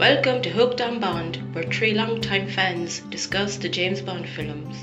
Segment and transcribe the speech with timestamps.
[0.00, 4.74] Welcome to Hooked on Bond, where three longtime fans discuss the James Bond films.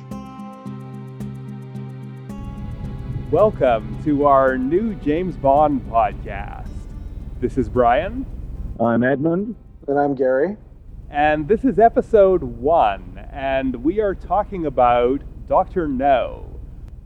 [3.31, 6.69] Welcome to our new James Bond podcast.
[7.40, 8.28] This is Brian.
[8.79, 9.56] I'm Edmund.
[9.88, 10.56] And I'm Gary.
[11.10, 15.88] And this is episode one, and we are talking about Dr.
[15.88, 16.45] No,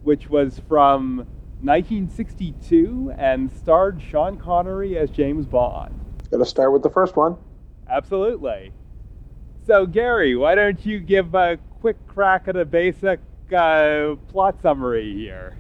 [0.04, 1.26] which was from
[1.62, 5.98] 1962 and starred Sean Connery as James Bond.
[6.30, 7.38] Gotta start with the first one.
[7.92, 8.72] Absolutely.
[9.68, 13.20] So, Gary, why don't you give a quick crack at a basic
[13.56, 15.58] uh, plot summary here?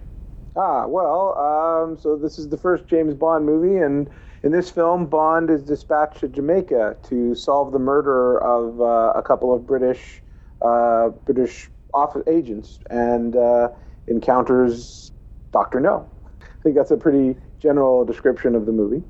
[0.56, 4.10] Ah, well, um, so this is the first James Bond movie, and
[4.44, 9.22] in this film, Bond is dispatched to Jamaica to solve the murder of uh, a
[9.22, 10.22] couple of British
[10.62, 13.70] uh, British office agents, and uh,
[14.08, 15.12] encounters
[15.52, 16.08] Doctor No.
[16.42, 19.04] I think that's a pretty general description of the movie.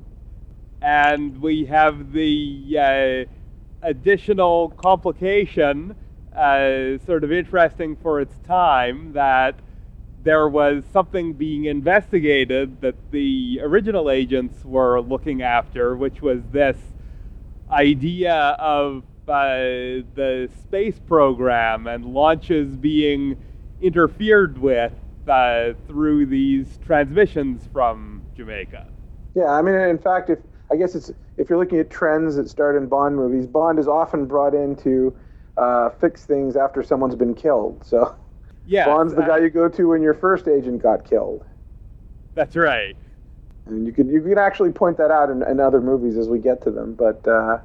[0.82, 5.94] And we have the uh, additional complication,
[6.34, 9.60] uh, sort of interesting for its time, that
[10.24, 16.76] there was something being investigated that the original agents were looking after, which was this
[17.70, 23.36] idea of uh, the space program and launches being
[23.80, 24.92] interfered with
[25.28, 28.86] uh, through these transmissions from Jamaica.
[29.34, 30.38] Yeah, I mean, in fact, if
[30.72, 33.86] I guess it's if you're looking at trends that start in Bond movies, Bond is
[33.86, 35.14] often brought in to
[35.58, 37.84] uh, fix things after someone's been killed.
[37.84, 38.16] So
[38.64, 41.44] yeah, Bond's the guy you go to when your first agent got killed.
[42.34, 42.96] That's right.
[43.66, 46.38] And you can you could actually point that out in, in other movies as we
[46.38, 46.94] get to them.
[46.94, 47.58] But uh,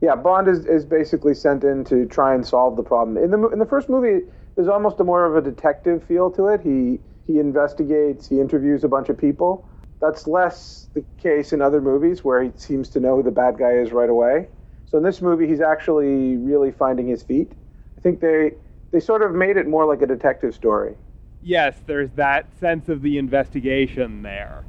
[0.00, 3.16] yeah, Bond is, is basically sent in to try and solve the problem.
[3.16, 6.46] In the in the first movie, there's almost a more of a detective feel to
[6.46, 6.60] it.
[6.60, 9.66] He he investigates, he interviews a bunch of people.
[10.00, 13.58] That's less the case in other movies where he seems to know who the bad
[13.58, 14.48] guy is right away.
[14.86, 17.52] So in this movie, he's actually really finding his feet.
[17.96, 18.52] I think they
[18.92, 20.96] they sort of made it more like a detective story.
[21.42, 24.64] Yes, there's that sense of the investigation there.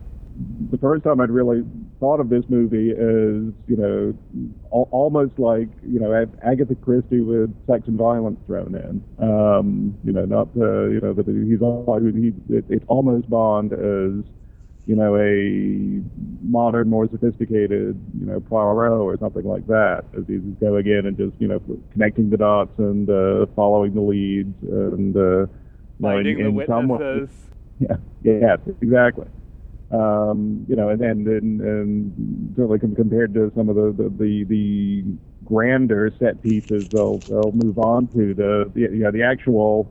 [0.70, 1.64] The first time I'd really
[2.00, 4.14] thought of this movie is, you know,
[4.72, 9.04] al- almost like, you know, Agatha Christie with sex and violence thrown in.
[9.28, 13.74] Um, you know, not, uh, you know, that he's all, he, it, it's almost Bond
[13.74, 14.24] as,
[14.92, 16.04] you know, a
[16.46, 21.16] modern, more sophisticated, you know, Poirot or something like that, as he's going in and
[21.16, 21.62] just, you know,
[21.94, 25.48] connecting the dots and uh, following the leads and uh,
[26.02, 27.30] finding you know, in, the witnesses.
[27.80, 29.28] yeah, yeah, exactly.
[29.92, 34.44] Um, you know, and and, and, and certainly compared to some of the, the, the,
[34.44, 35.04] the
[35.46, 39.90] grander set pieces, they'll they'll move on to the, the you know the actual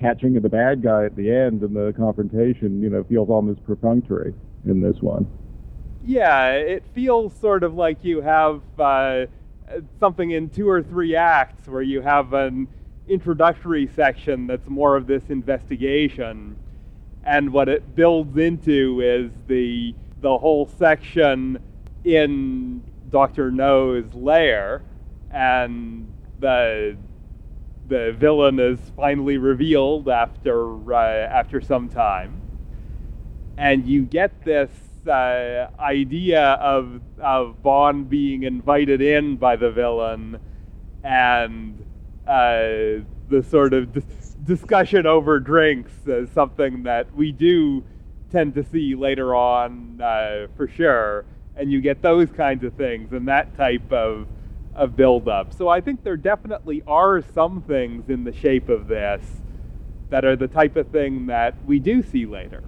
[0.00, 3.64] catching of the bad guy at the end and the confrontation, you know, feels almost
[3.64, 4.34] perfunctory
[4.66, 5.26] in this one.
[6.04, 9.26] Yeah, it feels sort of like you have uh,
[9.98, 12.68] something in two or three acts where you have an
[13.08, 16.56] introductory section that's more of this investigation,
[17.24, 21.58] and what it builds into is the the whole section
[22.04, 24.82] in Doctor No's lair,
[25.30, 26.06] and
[26.40, 26.96] the
[27.88, 32.40] the villain is finally revealed after uh, after some time,
[33.56, 34.70] and you get this
[35.06, 40.38] uh, idea of of Bond being invited in by the villain,
[41.02, 41.84] and
[42.26, 47.82] uh, the sort of dis- discussion over drinks is something that we do
[48.30, 51.24] tend to see later on uh, for sure,
[51.56, 54.26] and you get those kinds of things and that type of
[54.78, 55.52] of build-up.
[55.52, 59.22] So I think there definitely are some things in the shape of this
[60.10, 62.62] that are the type of thing that we do see later.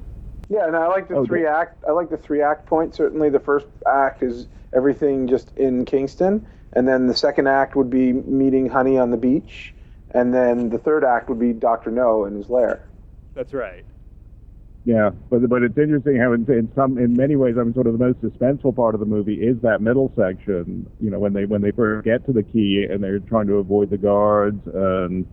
[0.49, 1.83] Yeah, and I like the oh, three act.
[1.89, 2.95] I like the three act point.
[2.95, 7.89] Certainly, the first act is everything just in Kingston, and then the second act would
[7.89, 9.73] be meeting Honey on the beach,
[10.11, 12.85] and then the third act would be Doctor No in his lair.
[13.35, 13.85] That's right.
[14.91, 17.87] Yeah, but but it's interesting how in, in some in many ways, I mean, sort
[17.87, 20.85] of the most suspenseful part of the movie is that middle section.
[20.99, 23.55] You know, when they when they first get to the key and they're trying to
[23.55, 25.27] avoid the guards and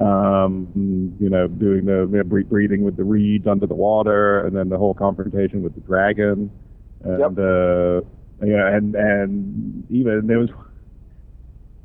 [0.00, 4.56] um, you know doing the you know, breathing with the reeds under the water, and
[4.56, 6.50] then the whole confrontation with the dragon,
[7.04, 7.32] and Yep.
[7.38, 8.00] uh,
[8.46, 10.48] yeah, and and even there was.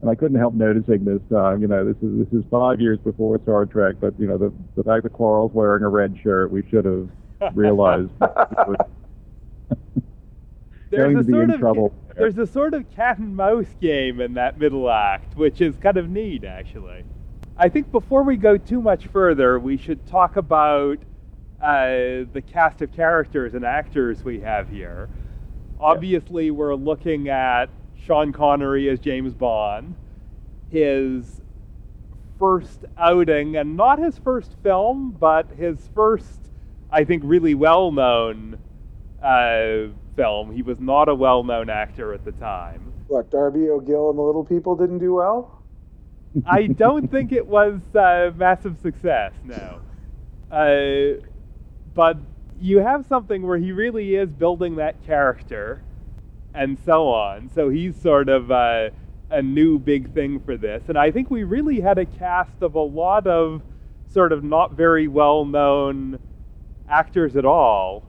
[0.01, 2.99] And I couldn't help noticing this time, you know, this is this is five years
[2.99, 6.51] before Star Trek, but you know, the the fact that Quarrel's wearing a red shirt,
[6.51, 7.09] we should have
[7.55, 8.11] realized
[10.89, 11.93] There's going a to be sort in of trouble.
[12.15, 15.97] there's a sort of cat and mouse game in that middle act, which is kind
[15.97, 17.03] of neat, actually.
[17.57, 20.99] I think before we go too much further, we should talk about
[21.61, 25.09] uh, the cast of characters and actors we have here.
[25.79, 27.69] Obviously, we're looking at
[28.05, 29.95] Sean Connery as James Bond.
[30.69, 31.41] His
[32.39, 36.39] first outing, and not his first film, but his first,
[36.91, 38.59] I think, really well known
[39.21, 40.51] uh, film.
[40.51, 42.93] He was not a well known actor at the time.
[43.07, 45.63] What, Darby O'Gill and the Little People didn't do well?
[46.45, 49.79] I don't think it was a massive success, no.
[50.51, 51.21] Uh,
[51.93, 52.17] but
[52.59, 55.81] you have something where he really is building that character
[56.57, 57.49] and so on.
[57.53, 58.89] So he's sort of uh,
[59.29, 60.83] a new big thing for this.
[60.87, 63.61] And I think we really had a cast of a lot of
[64.11, 66.19] sort of not very well known
[66.89, 68.03] actors at all.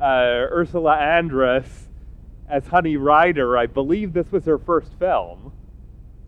[0.00, 1.66] Uh, Ursula Andress
[2.48, 5.52] as Honey Ryder, I believe this was her first film.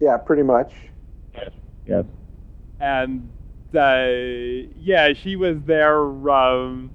[0.01, 0.73] Yeah, pretty much.
[1.35, 1.51] Yes.
[1.87, 2.05] Yes.
[2.79, 3.31] And
[3.75, 5.99] uh, yeah, she was there
[6.31, 6.91] um,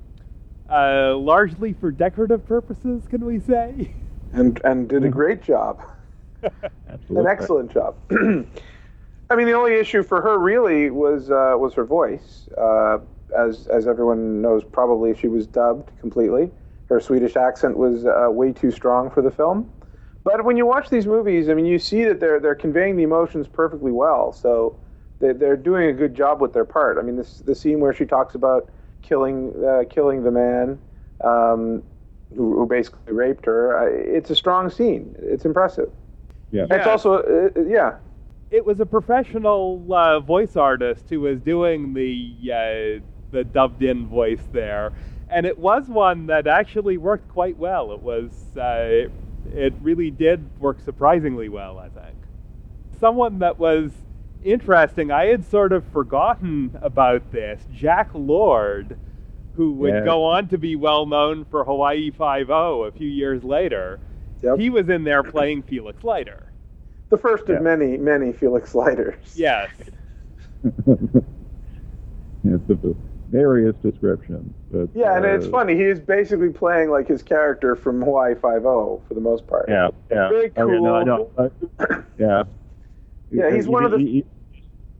[0.69, 3.95] uh, largely for decorative purposes, can we say?
[4.33, 5.81] And and did a great job.
[6.41, 7.95] An excellent job.
[8.11, 12.47] I mean, the only issue for her really was uh, was her voice.
[12.57, 12.99] Uh,
[13.37, 16.51] as as everyone knows, probably she was dubbed completely.
[16.87, 19.69] Her Swedish accent was uh, way too strong for the film.
[20.23, 23.03] But when you watch these movies, I mean, you see that they're they're conveying the
[23.03, 24.31] emotions perfectly well.
[24.31, 24.77] So
[25.19, 26.97] they, they're doing a good job with their part.
[26.97, 28.69] I mean, this the scene where she talks about
[29.01, 30.79] killing uh, killing the man
[31.23, 31.83] um,
[32.35, 33.77] who, who basically raped her.
[33.77, 33.85] uh,
[34.17, 35.15] It's a strong scene.
[35.19, 35.89] It's impressive.
[36.51, 36.63] Yeah.
[36.69, 36.91] It's Yeah.
[36.91, 37.13] also
[37.55, 37.95] uh, yeah.
[38.51, 42.15] it was a professional uh, voice artist who was doing the
[42.51, 44.91] uh, the dubbed in voice there,
[45.29, 47.91] and it was one that actually worked quite well.
[47.93, 49.09] It was uh,
[49.53, 52.17] it really did work surprisingly well, I think.
[52.99, 53.91] Someone that was
[54.43, 57.61] interesting, I had sort of forgotten about this.
[57.71, 58.97] Jack Lord,
[59.55, 60.05] who would Yeah.
[60.05, 63.99] go on to be well known for Hawaii Five O a few years later.
[64.41, 64.57] Yep.
[64.57, 66.43] He was in there playing Felix Leiter.
[67.09, 67.55] The first Yeah.
[67.55, 69.33] of many, many Felix Leiters.
[69.35, 69.69] Yes.
[70.63, 70.77] it's
[72.67, 72.95] the
[73.29, 74.53] various descriptions.
[74.71, 75.75] But, Yeah, and it's uh, funny.
[75.75, 79.65] He is basically playing like his character from Hawaii Five O for the most part.
[79.67, 80.29] Yeah, yeah.
[80.29, 81.31] Very Oh, yeah, no, I cool.
[81.37, 81.51] know.
[81.79, 81.85] Uh,
[82.17, 82.43] yeah.
[83.31, 84.25] Yeah, he's Even- one of the- e- e-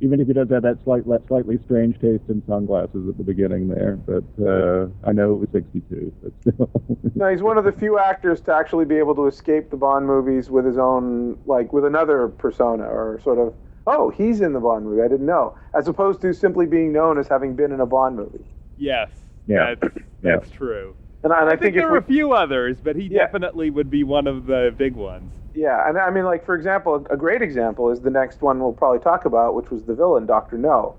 [0.01, 3.67] Even if he does have that slight, slightly strange taste in sunglasses at the beginning
[3.67, 6.69] there, but uh, I know it was 62, but still.
[7.15, 10.05] No, he's one of the few actors to actually be able to escape the Bond
[10.07, 13.53] movies with his own, like, with another persona, or sort of,
[13.87, 15.01] oh, he's in the Bond movie.
[15.01, 18.15] I didn't know, as opposed to simply being known as having been in a Bond
[18.15, 18.45] movie.
[18.77, 19.09] Yes,
[19.47, 19.75] Yeah.
[19.81, 20.37] that's, Yeah.
[20.37, 20.95] that's true.
[21.23, 23.07] And I, and I, I think, if there we, were a few others, but he
[23.09, 23.27] Yeah.
[23.27, 25.33] definitely would be one of the big ones.
[25.53, 28.73] Yeah, and I mean, like for example, a great example is the next one we'll
[28.73, 30.95] probably talk about, which was the villain, Doctor No.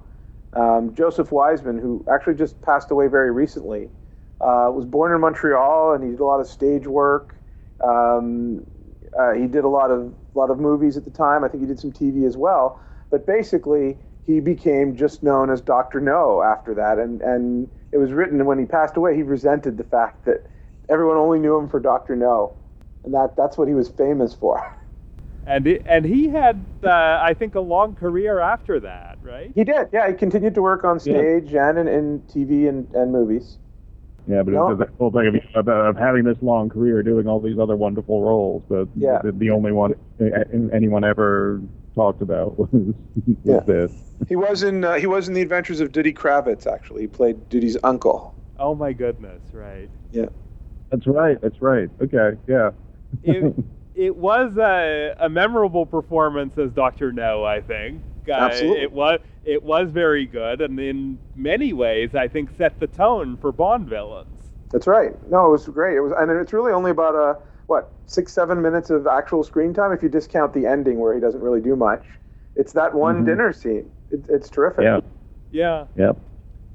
[0.52, 3.88] Um, Joseph Wiseman, who actually just passed away very recently,
[4.40, 7.36] uh, was born in Montreal, and he did a lot of stage work.
[7.82, 8.66] Um,
[9.18, 11.44] uh, he did a lot of lot of movies at the time.
[11.44, 12.80] I think he did some TV as well.
[13.10, 18.12] But basically, he became just known as Doctor No after that, and and it was
[18.12, 19.16] written And when he passed away.
[19.16, 20.44] He resented the fact that
[20.88, 22.54] everyone only knew him for Doctor No,
[23.04, 24.62] and that that's what he was famous for.
[25.46, 29.50] And it, and he had, uh, I think, a long career after that, right?
[29.54, 30.06] He did, yeah.
[30.08, 33.56] He continued to work on stage and in, in TV and, and movies.
[34.28, 34.70] yeah, but No.
[34.70, 37.74] it's the whole thing of, of, of having this long career doing all these other
[37.74, 39.22] wonderful roles, but Yeah.
[39.24, 39.94] the, the only one
[40.72, 41.60] anyone ever
[41.94, 42.94] talked about was, was
[43.44, 43.60] Yeah.
[43.60, 43.92] this.
[44.28, 46.66] He was in uh, he was in the Adventures of Duddy Kravitz.
[46.66, 48.34] Actually, he played Duddy's uncle.
[48.58, 49.88] Oh my goodness, right?
[50.12, 50.26] Yeah.
[50.90, 51.88] That's right, that's right.
[52.02, 52.70] Okay, yeah.
[53.22, 53.54] It,
[53.94, 57.44] it was a, a memorable performance as Doctor No.
[57.44, 58.02] I think.
[58.28, 58.82] Uh, Absolutely.
[58.82, 63.38] It was it was very good, and in many ways, I think set the tone
[63.38, 64.28] for Bond villains.
[64.70, 65.12] That's right.
[65.30, 65.96] No, it was great.
[65.96, 67.38] It was, and it's really only about a
[67.70, 71.20] what six seven minutes of actual screen time if you discount the ending where he
[71.20, 72.04] doesn't really do much.
[72.56, 73.26] It's that one Mhm.
[73.26, 73.88] dinner scene.
[74.10, 74.82] It, it's terrific.
[74.82, 75.00] Yeah,
[75.52, 75.86] Yeah.
[75.94, 76.16] yep.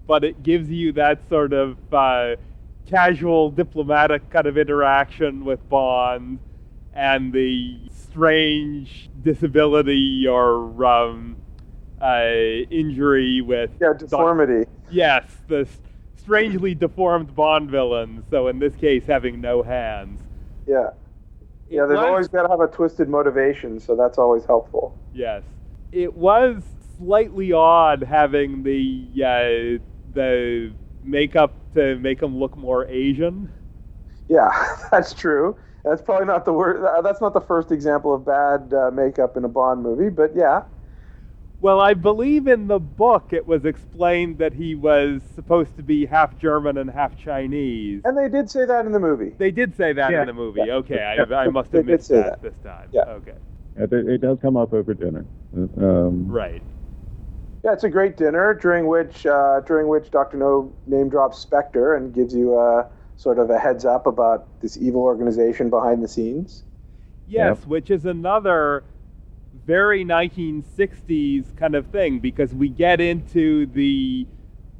[0.07, 2.35] but it gives you that sort of uh,
[2.85, 6.39] casual diplomatic kind of interaction with Bond
[6.93, 11.35] and the strange disability or um,
[11.99, 12.23] uh,
[12.69, 14.69] injury with Yeah, Doc- deformity.
[14.89, 15.67] yes, the
[16.15, 18.23] strangely deformed Bond villain.
[18.29, 20.21] So in this case, having no hands.
[20.67, 20.89] Yeah.
[21.69, 24.95] Yeah, they've was- always got to have a twisted motivation, so that's always helpful.
[25.13, 25.43] Yes,
[25.91, 26.63] it was
[26.98, 33.50] slightly odd having the uh, the makeup to make him look more Asian.
[34.27, 34.50] Yeah,
[34.91, 35.57] that's true.
[35.84, 36.84] That's probably not the word.
[37.03, 40.63] That's not the first example of bad uh, makeup in a Bond movie, but yeah.
[41.65, 46.05] Well, I believe in the book it was explained that he was supposed to be
[46.05, 48.03] half German and half Chinese.
[48.05, 49.34] And they did say that in the movie.
[49.39, 50.22] They did say that Yeah.
[50.22, 50.62] in the movie.
[50.63, 50.74] Yeah.
[50.75, 51.36] Okay, I, Yeah.
[51.36, 52.41] I must They have missed that, that.
[52.43, 52.89] this time.
[52.91, 53.05] Yeah.
[53.07, 53.34] Okay.
[53.77, 55.25] It, it does come up over dinner.
[55.55, 56.62] Um, Right.
[57.63, 61.95] Yeah, it's a great dinner during which uh, during which Doctor No name drops Spectre
[61.95, 62.86] and gives you a
[63.17, 66.62] sort of a heads up about this evil organization behind the scenes.
[67.27, 67.67] Yes, Yep.
[67.67, 68.84] which is another
[69.65, 74.27] very 1960s kind of thing because we get into the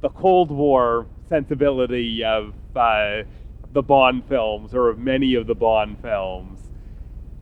[0.00, 3.22] the Cold War sensibility of uh,
[3.72, 6.60] the Bond films or of many of the Bond films,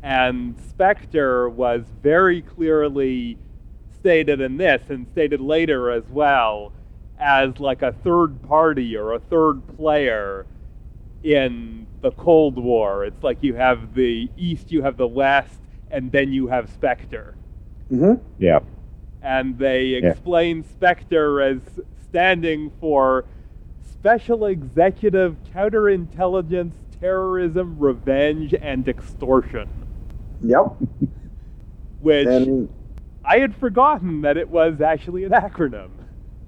[0.02, 3.36] and Spectre was very clearly
[4.00, 6.72] stated in this and stated later as well
[7.18, 10.46] as like a third party or a third player
[11.22, 13.04] in the Cold War.
[13.04, 15.58] It's like you have the East, you have the West,
[15.90, 17.33] and then you have Spectre.
[17.94, 18.22] Mm-hmm.
[18.38, 18.60] yeah.
[19.22, 21.58] And they explain Spectre as
[22.08, 23.24] standing for
[23.92, 29.68] Special Executive Counterintelligence, Terrorism, Revenge, and Extortion.
[30.42, 30.76] Yep.
[32.00, 32.68] Which And
[33.24, 35.88] I had forgotten that it was actually an acronym.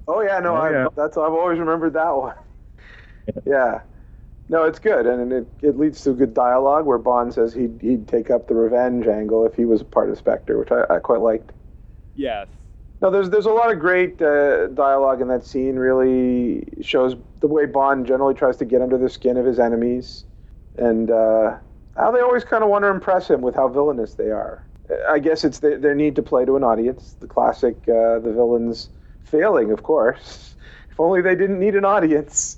[0.07, 0.87] oh yeah, no, Oh, I, yeah.
[0.95, 2.35] that's I've always remembered that one.
[3.45, 3.81] yeah.
[4.49, 8.07] No, it's good, and it, it leads to good dialogue where Bond says he'd, he'd
[8.07, 10.99] take up the revenge angle if he was a part of Spectre, which I, I
[10.99, 11.51] quite liked.
[12.15, 12.47] Yes.
[13.01, 15.75] No, there's there's a lot of great uh, dialogue in that scene.
[15.75, 20.25] Really shows the way Bond generally tries to get under the skin of his enemies,
[20.77, 21.57] and uh,
[21.95, 24.63] how they always kind of want to impress him with how villainous they are.
[25.09, 27.17] I guess it's their, their need to play to an audience.
[27.19, 28.89] The classic, uh, the villains
[29.23, 30.53] failing, of course.
[30.89, 32.57] If only they didn't need an audience.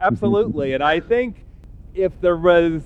[0.00, 0.72] Absolutely.
[0.72, 1.44] and I think
[1.94, 2.82] if there was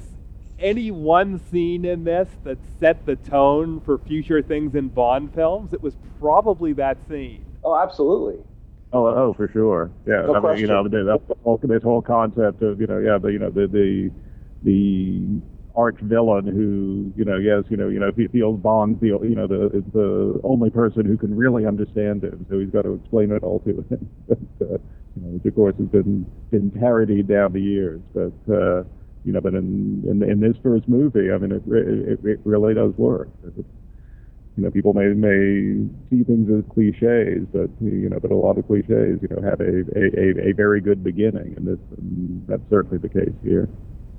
[0.59, 5.73] any one scene in this that set the tone for future things in Bond films,
[5.73, 7.45] it was probably that scene.
[7.63, 8.43] Oh, absolutely.
[8.93, 9.91] Oh, oh, for sure.
[10.07, 12.99] Yeah, No I mean, you know, the, the whole, this whole concept of you know,
[12.99, 14.11] yeah, the you know the the
[14.63, 15.41] the
[15.77, 19.35] arch villain who you know, yes, you know, you know, he feels Bond's the you
[19.35, 23.33] know the the only person who can really understand him, so he's got to explain
[23.33, 24.11] it all to him.
[24.29, 24.79] but, uh,
[25.17, 28.53] which of course has been been parodied down the years, but.
[28.53, 28.85] uh
[29.25, 32.75] you know, but in, in in this first movie, I mean, it it, it really
[32.75, 33.29] does work.
[33.43, 33.67] It's,
[34.57, 38.59] you know, people may may see things as cliches, but you know, but a lot
[38.59, 42.47] of cliches, you know, have a a, a, a very good beginning, and this and
[42.47, 43.69] that's certainly the case here.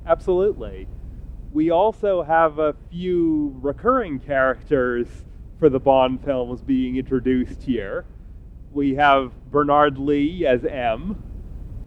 [0.05, 0.87] Absolutely.
[1.55, 5.07] We also have a few recurring characters
[5.57, 8.03] for the Bond films being introduced here.
[8.73, 11.23] We have Bernard Lee as M,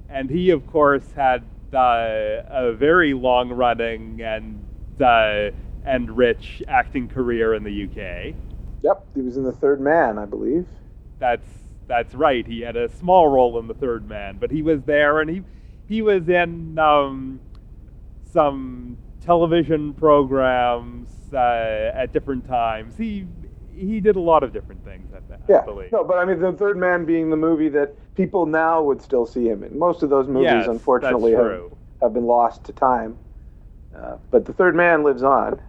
[0.08, 1.44] and he, of course, had
[1.74, 4.64] uh, a very long running and
[5.02, 5.50] uh,
[5.84, 8.34] and rich acting career in the UK.
[8.82, 10.66] Yep, he was in the Third Man, I believe.
[11.18, 11.46] That's
[11.86, 12.46] that's right.
[12.46, 15.42] He had a small role in the Third Man, but he was there, and he
[15.86, 17.38] he was in um,
[18.32, 18.96] some
[19.28, 22.96] television programs uh, at different times.
[22.96, 23.26] He
[23.74, 25.12] he did a lot of different things.
[25.12, 25.64] I, I Yeah.
[25.66, 25.92] believe.
[25.92, 29.26] No, but I mean, the Third Man being the movie that people now would still
[29.26, 29.78] see him in.
[29.78, 31.62] Most of those movies, Yes, unfortunately, have,
[32.00, 33.18] have been lost to time.
[33.94, 35.60] Uh, but the Third Man lives on.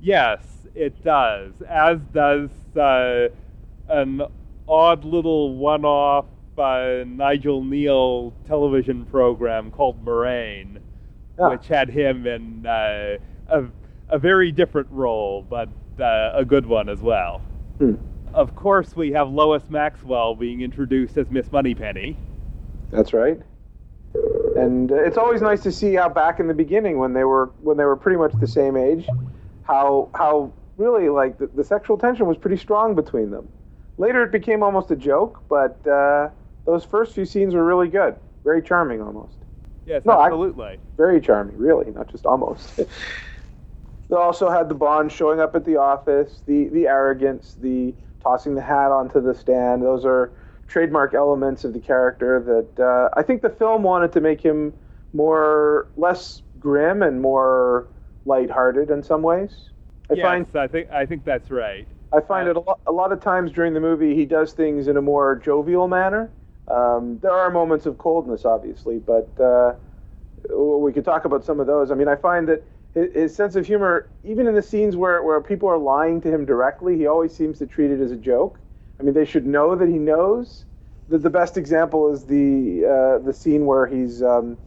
[0.00, 1.52] Yes, it does.
[1.68, 3.28] As does uh,
[3.88, 4.22] an
[4.66, 6.24] odd little one-off
[6.58, 10.78] uh, Nigel Kneale television program called Murrain,
[11.38, 11.50] Ah.
[11.50, 13.64] which had him in uh, a,
[14.08, 15.68] a very different role, but
[16.00, 17.42] uh, a good one as well.
[17.78, 17.94] Hmm.
[18.32, 22.16] Of course, we have Lois Maxwell being introduced as Miss Moneypenny.
[22.90, 23.38] That's right.
[24.56, 27.50] And uh, it's always nice to see how back in the beginning, when they were
[27.60, 29.06] when they were pretty much the same age,
[29.62, 33.46] how how really like the, the sexual tension was pretty strong between them.
[33.98, 36.30] Later, it became almost a joke, but uh,
[36.64, 39.36] those first few scenes were really good, very charming, almost.
[39.86, 40.78] Yes, No, I- absolutely.
[40.96, 42.76] very charming, really, not just almost.
[44.10, 48.54] they also had the Bond showing up at the office, the the arrogance, the tossing
[48.54, 49.82] the hat onto the stand.
[49.82, 50.32] Those are
[50.66, 54.72] trademark elements of the character that uh, I think the film wanted to make him
[55.12, 57.88] more less grim and more
[58.24, 59.70] lighthearted in some ways.
[60.10, 61.86] I yes, find I think I think that's right.
[62.12, 64.88] I find it a lot, a lot of times during the movie he does things
[64.88, 66.30] in a more jovial manner.
[66.68, 69.74] Um, there are moments of coldness, obviously, but uh,
[70.54, 71.90] we could talk about some of those.
[71.90, 75.22] I mean, I find that his, his sense of humor, even in the scenes where,
[75.22, 78.16] where people are lying to him directly, he always seems to treat it as a
[78.16, 78.58] joke.
[78.98, 80.64] I mean, they should know that he knows.
[81.08, 84.58] The, the best example is the uh, the scene where he's um,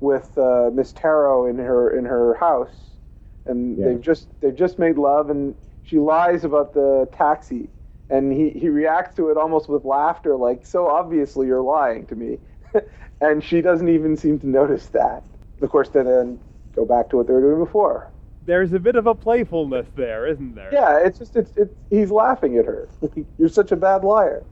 [0.00, 2.98] with uh, Miss Taro in her in her house,
[3.46, 3.86] and Yeah.
[3.86, 7.70] they've just they've just made love, and she lies about the taxi,
[8.10, 12.14] and he he reacts to it almost with laughter, like so obviously you're lying to
[12.14, 12.38] me,
[13.20, 15.24] and she doesn't even seem to notice that.
[15.62, 16.38] Of course, they then
[16.74, 18.10] go back to what they were doing before.
[18.44, 20.72] There's a bit of a playfulness there, isn't there?
[20.72, 22.88] Yeah, it's just it's, it's he's laughing at her.
[23.38, 24.44] you're such a bad liar.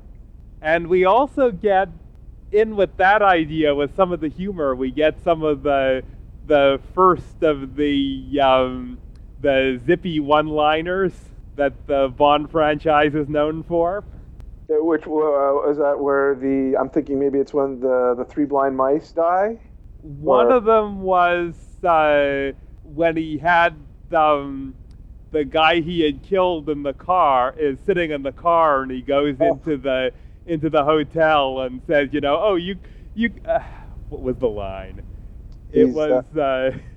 [0.60, 1.90] And we also get
[2.50, 4.74] in with that idea with some of the humor.
[4.74, 6.02] We get some of the
[6.46, 8.98] the first of the um,
[9.40, 11.12] the zippy one-liners
[11.56, 14.04] that the Bond franchise is known for.
[14.70, 18.44] Uh, Which uh, is that where the I'm thinking maybe it's when the the three
[18.46, 19.60] blind mice die.
[20.02, 23.74] One Or- of them was uh, when he had
[24.12, 24.74] um,
[25.32, 29.02] the guy he had killed in the car is sitting in the car, and he
[29.02, 29.52] goes Oh.
[29.52, 30.12] into the
[30.46, 32.76] into the hotel and says, you know, oh you
[33.14, 33.30] you.
[33.44, 33.60] Uh,
[34.08, 35.02] what was the line?
[35.72, 36.24] It He's, was.
[36.36, 36.70] Uh,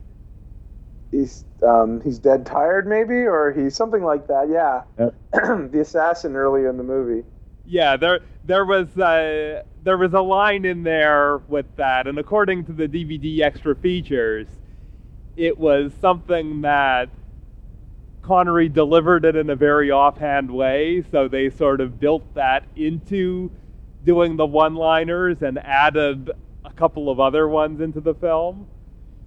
[1.11, 4.49] He's um, he's dead tired maybe or he's something like that.
[4.49, 5.15] Yeah, Yep.
[5.71, 7.23] the assassin earlier in the movie.
[7.65, 12.65] Yeah, there there was uh, there was a line in there with that, and according
[12.65, 14.47] to the DVD extra features,
[15.35, 17.09] it was something that
[18.21, 23.49] Connery delivered it in a very offhand way, so they sort of built that into
[24.03, 26.31] doing the one-liners and added
[26.65, 28.67] a couple of other ones into the film.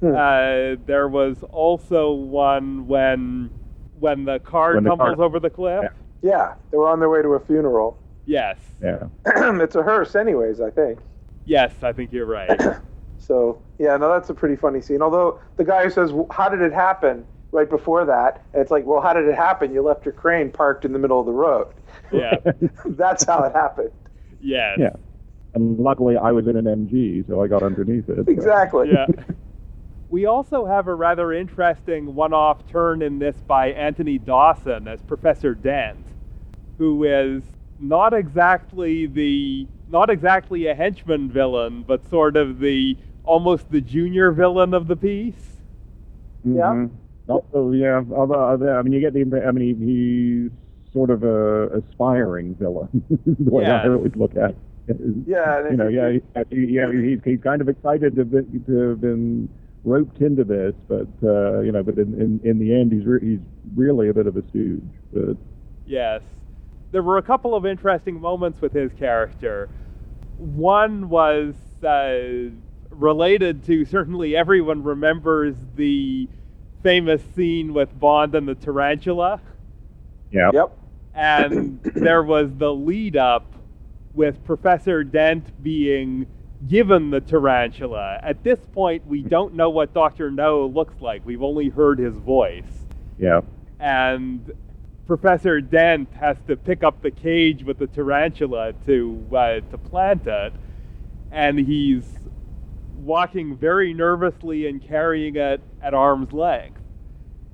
[0.01, 0.15] Hmm.
[0.15, 3.51] Uh, there was also one when
[3.99, 5.83] when the car When the tumbles car- over the cliff.
[5.83, 5.89] Yeah.
[6.23, 7.99] Yeah, they were on their way to a funeral.
[8.27, 9.05] Yes, Yeah.
[9.27, 10.61] it's a hearse, anyways.
[10.61, 10.99] I think.
[11.45, 12.61] yes, I think you're right.
[13.23, 15.03] So yeah, no, that's a pretty funny scene.
[15.03, 18.87] Although the guy who says, "How did it happen?" right before that, and it's like,
[18.87, 19.75] "Well, how did it happen?
[19.75, 21.67] You left your crane parked in the middle of the road."
[22.11, 22.37] Yeah.
[22.87, 23.91] That's how it happened.
[24.41, 24.79] Yes.
[24.81, 24.95] Yeah.
[25.55, 28.25] And luckily, I was in an MG, so I got underneath it.
[28.25, 28.89] so- Exactly.
[28.91, 29.07] Yeah.
[30.11, 35.55] We also have a rather interesting one-off turn in this by Anthony Dawson as Professor
[35.55, 36.05] Dent,
[36.79, 37.45] who is
[37.79, 44.33] not exactly the not exactly a henchman villain, but sort of the almost the junior
[44.33, 45.63] villain of the piece.
[46.45, 46.63] Yeah.
[46.63, 46.91] Mhm.
[47.29, 48.03] Also, yeah.
[48.13, 49.45] Although, although, I mean, you get the.
[49.47, 52.89] I mean, he's sort of a aspiring villain.
[53.27, 53.83] the way Yeah.
[53.83, 54.51] I always look at.
[54.51, 54.57] it.
[55.25, 56.91] Yeah, You know, if yeah, he, yeah.
[56.91, 59.49] He's he's kind of excited to be, to have been
[59.85, 63.21] roped into this, but uh, you know, but in, in in the end, he's re-
[63.21, 63.41] he's
[63.75, 64.83] really a bit of a stooge.
[65.13, 65.37] But
[65.87, 66.23] Yes.
[66.93, 69.69] There were a couple of interesting moments with his character.
[70.39, 72.51] One was uh,
[72.91, 76.29] related to certainly everyone remembers the
[76.83, 79.41] famous scene with Bond and the tarantula.
[80.33, 80.51] yeah.
[80.53, 80.77] Yep.
[81.15, 83.53] And there was the lead up
[84.15, 86.27] with Professor Dent being
[86.69, 88.21] given the tarantula.
[88.23, 90.31] At this point, we don't know what Dr.
[90.31, 91.25] No looks like.
[91.25, 92.87] We've only heard his voice
[93.19, 93.41] Yeah.
[93.79, 94.53] and
[95.07, 100.25] Professor Dent has to pick up the cage with the tarantula to uh, to plant
[100.29, 100.53] it,
[101.33, 102.05] and he's
[102.99, 106.81] walking very nervously and carrying it at arm's length.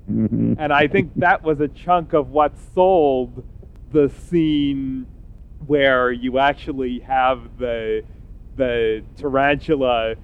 [0.05, 3.43] hmm And I think that was a chunk of what sold
[3.91, 5.07] the scene
[5.65, 8.03] where you actually have the
[8.57, 10.15] the tarantula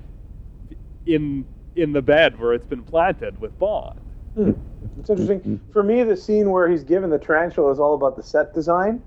[1.06, 4.00] in in the bed where it's been planted with Bond.
[4.36, 4.52] Hmm.
[5.00, 5.60] It's interesting.
[5.72, 9.02] For me, the scene where he's given the tarantula is all about the set design.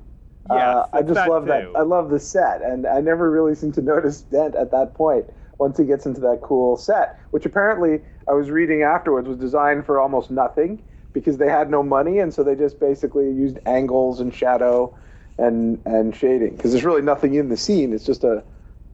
[0.51, 1.49] Yes, uh, I just love too.
[1.49, 1.73] that.
[1.77, 5.27] I love the set, and I never really seem to notice Dent at that point.
[5.59, 9.87] Once he gets into that cool set, which apparently I was reading afterwards was designed
[9.87, 10.83] for almost nothing
[11.15, 14.95] because they had no money, and so they just basically used angles and shadow
[15.39, 17.95] and and shading because there's really nothing in the scene.
[17.95, 18.45] It's just a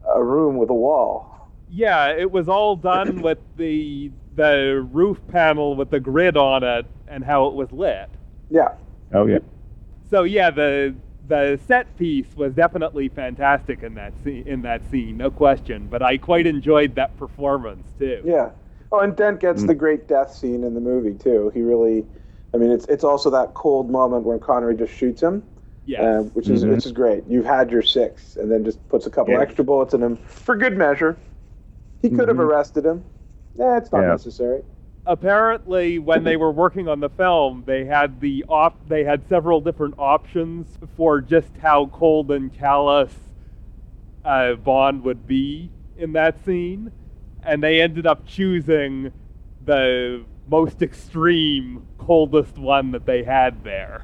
[0.09, 1.51] a room with a wall.
[1.69, 6.87] Yeah, it was all done with the the roof panel with the grid on it
[7.07, 8.09] and how it was lit.
[8.51, 8.73] Yeah.
[9.13, 9.39] Oh yeah.
[10.11, 10.95] So yeah, the
[11.29, 15.89] the set piece was definitely fantastic in that scene, in that scene, no question.
[15.91, 18.23] But I quite enjoyed that performance too.
[18.25, 18.51] Yeah.
[18.91, 19.69] Oh, and Dent gets mm.
[19.69, 21.51] the great death scene in the movie too.
[21.55, 22.05] He really,
[22.53, 25.43] I mean, it's it's also that cold moment when Connery just shoots him,
[25.85, 26.01] Yes.
[26.03, 26.71] uh, which is Mhm.
[26.75, 27.25] which is great.
[27.29, 29.41] You've had your six, and then just puts a couple Yeah.
[29.41, 31.17] extra bullets in him for good measure.
[32.01, 32.45] He could have Mhm.
[32.49, 33.03] arrested him.
[33.57, 34.09] Yeah, it's not Yeah.
[34.09, 34.63] necessary.
[35.07, 39.61] Apparently, when they were working on the film, they had the op- they had several
[39.61, 43.19] different options for just how cold and callous
[44.25, 45.69] uh, Bond would be
[45.99, 46.93] in that scene,
[47.43, 49.11] and they ended up choosing
[49.65, 54.03] the most extreme, coldest one that they had there.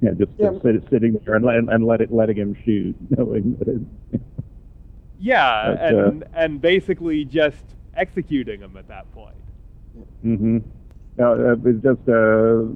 [0.00, 0.50] Yeah, just, Yeah.
[0.50, 4.20] just sit, sitting there and, let, and let it letting him shoot, knowing that it.
[5.18, 9.34] Yeah, But, uh, and and basically just executing him at that point.
[10.24, 10.58] Mm-hmm.
[11.16, 12.68] no, uh, it's just uh,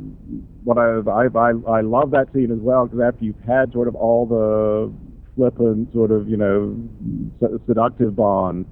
[0.64, 3.88] what I, I I I love that scene as well because after you've had sort
[3.88, 4.90] of all the
[5.36, 6.74] flippant sort of you know
[7.66, 8.64] seductive Bond,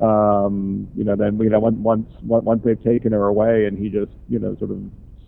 [0.00, 3.88] um, you know then you know once once once they've taken her away and he
[3.88, 4.78] just you know sort of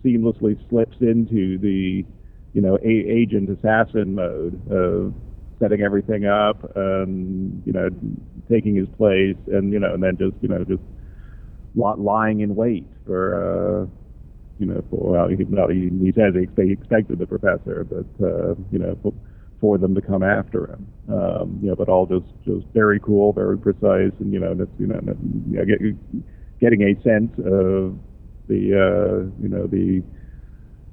[0.05, 2.05] seamlessly slips into the
[2.53, 5.13] you know a- agent assassin mode of
[5.59, 7.89] setting everything up and you know
[8.49, 10.81] taking his place and you know and then just you know just
[11.75, 13.87] lying in wait for uh,
[14.57, 18.55] you know for well he, well, he, he says he expected the professor but uh,
[18.71, 19.13] you know for,
[19.59, 23.31] for them to come after him um, you know but all just just very cool
[23.31, 24.99] very precise and you know that's you know,
[25.47, 25.79] you know get,
[26.59, 27.97] getting a sense of
[28.47, 30.03] the uh, you know the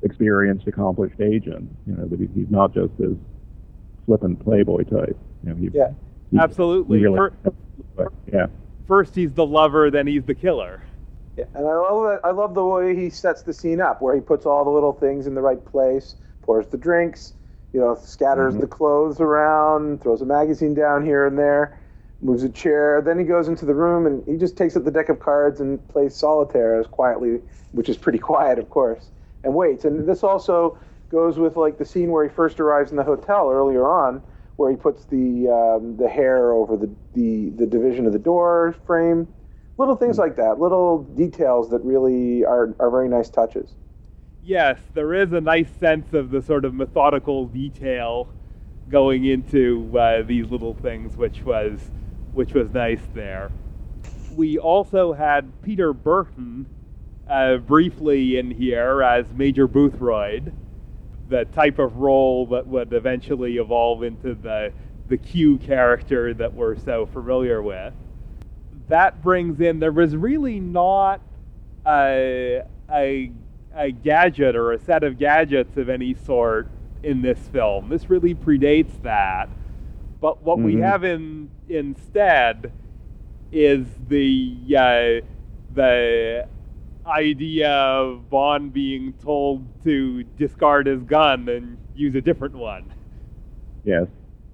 [0.02, 3.16] experienced accomplished agent you know that he's not just this
[4.06, 5.90] flippant playboy type you know he, yeah
[6.30, 7.30] he, absolutely really,
[7.96, 8.46] For, yeah
[8.88, 10.82] first he's the lover, then he's the killer.
[11.36, 12.20] Yeah, and I love that.
[12.24, 14.94] I love the way he sets the scene up, where he puts all the little
[14.94, 17.34] things in the right place, pours the drinks,
[17.72, 18.62] you know, scatters mm-hmm.
[18.62, 21.78] the clothes around, throws a magazine down here and there,
[22.22, 23.00] moves a chair.
[23.02, 25.60] Then he goes into the room and he just takes up the deck of cards
[25.60, 27.40] and plays solitaire as quietly,
[27.72, 29.10] which is pretty quiet, of course,
[29.44, 29.84] and waits.
[29.84, 30.78] And this also
[31.10, 34.22] goes with like the scene where he first arrives in the hotel earlier on,
[34.56, 38.74] where he puts the um, the hair over the, the the division of the door
[38.86, 39.26] frame,
[39.78, 40.22] little things hmm.
[40.22, 43.74] like that, little details that really are are very nice touches.
[44.42, 48.28] Yes, there is a nice sense of the sort of methodical detail
[48.88, 51.90] going into uh, these little things, which was
[52.32, 53.50] which was nice there.
[54.34, 56.66] We also had Peter Burton
[57.28, 60.52] uh, briefly in here as Major Boothroyd
[61.28, 64.72] the type of role that would eventually evolve into the
[65.08, 67.94] the Q character that we're so familiar with.
[68.88, 71.22] That brings in there was really not
[71.86, 73.32] a, a,
[73.74, 76.68] a gadget or a set of gadgets of any sort
[77.02, 77.88] in this film.
[77.88, 79.48] This really predates that.
[80.20, 80.66] But what mm-hmm.
[80.66, 82.70] we have in instead
[83.50, 85.26] is the uh,
[85.74, 86.46] the
[87.08, 92.92] idea of Bond being told to discard his gun and use a different one.
[93.84, 94.06] Yes.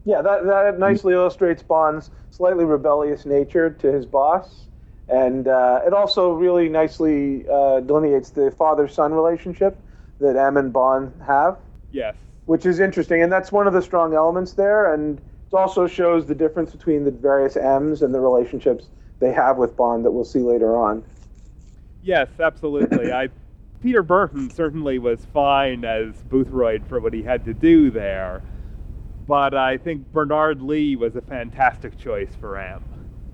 [0.05, 4.69] Yeah, that, that nicely illustrates Bond's slightly rebellious nature to his boss.
[5.09, 9.79] And uh, it also really nicely uh, delineates the father son relationship
[10.21, 11.59] that M and Bond have.
[11.91, 12.15] Yes.
[12.47, 13.23] Which is interesting.
[13.23, 14.93] And that's one of the strong elements there.
[14.93, 18.89] And it also shows the difference between the various M's and the relationships
[19.21, 21.03] they have with Bond that we'll see later on.
[22.05, 23.13] Yes, absolutely.
[23.13, 23.29] I
[23.83, 28.43] Peter Burton certainly was fine as Boothroyd for what he had to do there,
[29.27, 32.83] but I think Bernard Lee was a fantastic choice for M.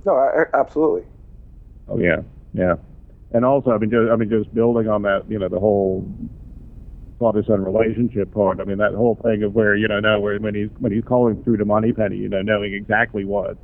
[0.04, 1.04] No, absolutely.
[1.88, 2.76] Oh yeah, yeah,
[3.32, 6.08] and also I mean, just, I mean, just building on that, you know, the whole
[7.18, 8.60] father-son relationship part.
[8.60, 11.04] I mean, that whole thing of where you know, know where when he's when he's
[11.04, 13.56] calling through to Moneypenny, you know, knowing exactly what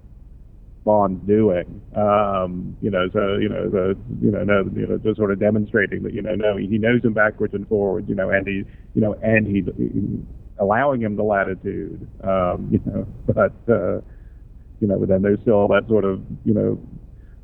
[0.86, 1.82] Bond's doing.
[1.96, 5.40] Um, you know, so you know, the you know, no, you know, just sort of
[5.40, 8.08] demonstrating that you know, no, he knows him backwards and forwards.
[8.08, 10.22] You know, and he, you know, and he's he,
[10.58, 12.08] allowing him the latitude.
[12.22, 14.00] Um, you know, but uh,
[14.80, 16.80] you know, but then there's still that sort of you know,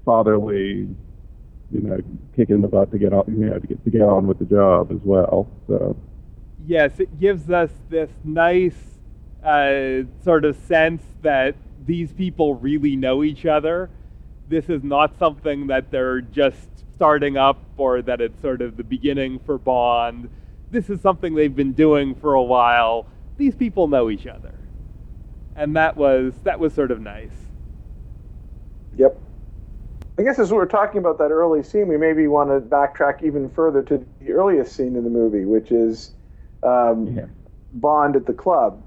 [0.04, 0.88] fatherly,
[1.72, 1.98] you know,
[2.36, 4.46] kicking the butt to get on, you know, to get to get on with the
[4.46, 5.50] job as well.
[5.66, 5.96] So.
[6.64, 9.00] Yes, it gives us this nice
[9.42, 13.90] uh, sort of sense that these people really know each other.
[14.48, 18.84] This is not something that they're just starting up or that it's sort of the
[18.84, 20.28] beginning for Bond.
[20.70, 23.06] This is something they've been doing for a while.
[23.36, 24.54] These people know each other.
[25.56, 27.32] And that was that was sort of nice.
[28.96, 29.18] Yep.
[30.18, 33.22] I guess as we were talking about that early scene, we maybe want to backtrack
[33.22, 36.12] even further to the earliest scene in the movie, which is
[36.62, 37.26] um, yeah.
[37.72, 38.82] Bond at the club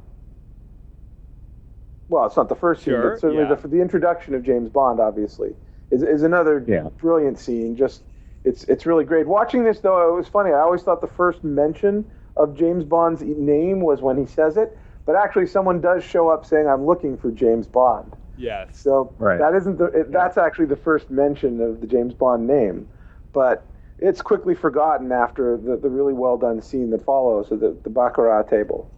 [2.09, 3.55] well, it's not the first scene, sure, but certainly yeah.
[3.55, 5.55] the, the introduction of James Bond, obviously,
[5.91, 6.89] is, is another yeah.
[6.97, 7.75] brilliant scene.
[7.75, 8.03] Just
[8.43, 9.27] it's it's really great.
[9.27, 10.51] Watching this though, it was funny.
[10.51, 12.05] I always thought the first mention
[12.37, 16.45] of James Bond's name was when he says it, but actually someone does show up
[16.45, 18.77] saying, "I'm looking for James Bond." Yes.
[18.77, 19.39] So right.
[19.39, 22.87] that isn't the it, that's actually the first mention of the James Bond name,
[23.33, 23.65] but
[23.97, 27.89] it's quickly forgotten after the, the really well done scene that follows, so the, the
[27.89, 28.91] Baccarat table.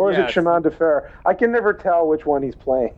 [0.00, 0.30] Or is yes.
[0.30, 1.12] it Chemin de Fer?
[1.26, 2.94] I can never tell which one he's playing.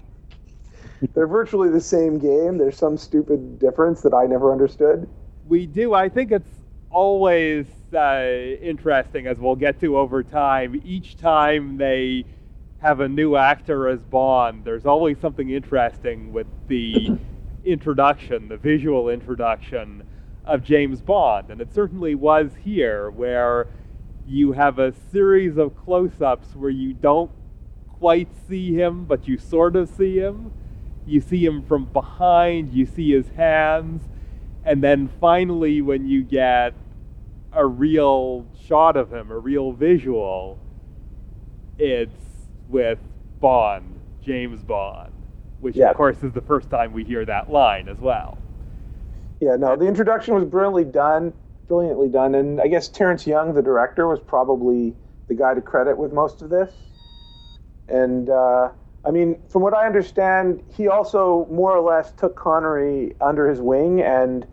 [1.14, 2.58] They're virtually the same game.
[2.58, 5.08] There's some stupid difference that I never understood.
[5.48, 5.94] We do.
[5.94, 6.60] I think it's
[6.90, 8.22] always uh,
[8.62, 10.80] interesting, as we'll get to over time.
[10.84, 12.24] Each time they
[12.78, 17.18] have a new actor as Bond, there's always something interesting with the
[17.64, 20.04] introduction, the visual introduction
[20.44, 23.66] of James Bond, and it certainly was here, where
[24.26, 27.30] you have a series of close-ups where you don't
[27.88, 30.52] quite see him, but you sort of see him.
[31.06, 34.02] You see him from behind, you see his hands,
[34.64, 36.74] and then finally, when you get
[37.52, 40.58] a real shot of him, a real visual,
[41.78, 43.00] it's with
[43.40, 45.10] Bond, James Bond,
[45.60, 45.90] which Yeah.
[45.90, 48.38] of course is the first time we hear that line as well.
[49.40, 51.32] Yeah, no, the introduction was brilliantly done,
[51.68, 54.94] brilliantly done, and I guess Terrence Young, the director, was probably
[55.28, 56.72] the guy to credit with most of this.
[57.88, 58.70] And uh,
[59.04, 63.60] I mean, from what I understand, he also more or less took Connery under his
[63.60, 64.46] wing and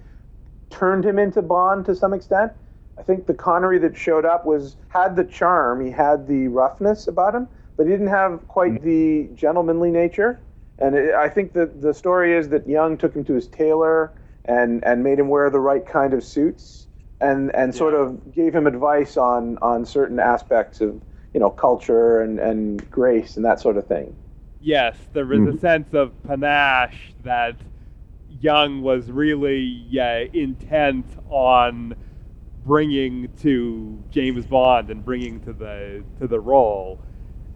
[0.69, 2.51] turned him into Bond to some extent.
[2.97, 7.07] I think the Connery that showed up was had the charm, he had the roughness
[7.07, 10.39] about him, but he didn't have quite the gentlemanly nature.
[10.79, 14.11] And it, I think that the story is that Young took him to his tailor
[14.45, 16.87] and and made him wear the right kind of suits
[17.21, 18.01] and and sort Yeah.
[18.01, 21.01] of gave him advice on on certain aspects of
[21.33, 24.15] you know culture and and grace and that sort of thing.
[24.61, 27.55] Yes, there was a sense of panache that
[28.41, 31.95] Young was really uh, intent on
[32.65, 36.99] bringing to James Bond and bringing to the to the role,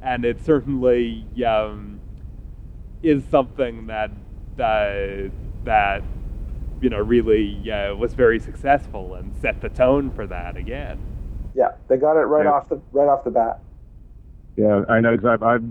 [0.01, 1.99] and it certainly um,
[3.01, 4.11] is something that
[4.57, 5.29] uh,
[5.65, 6.03] that
[6.83, 10.99] you know really uh, was very successful and set the tone for that again.
[11.55, 12.51] Yeah, they got it right Yeah.
[12.51, 13.61] off the right off the bat.
[14.57, 15.63] Yeah, I know because I've, I've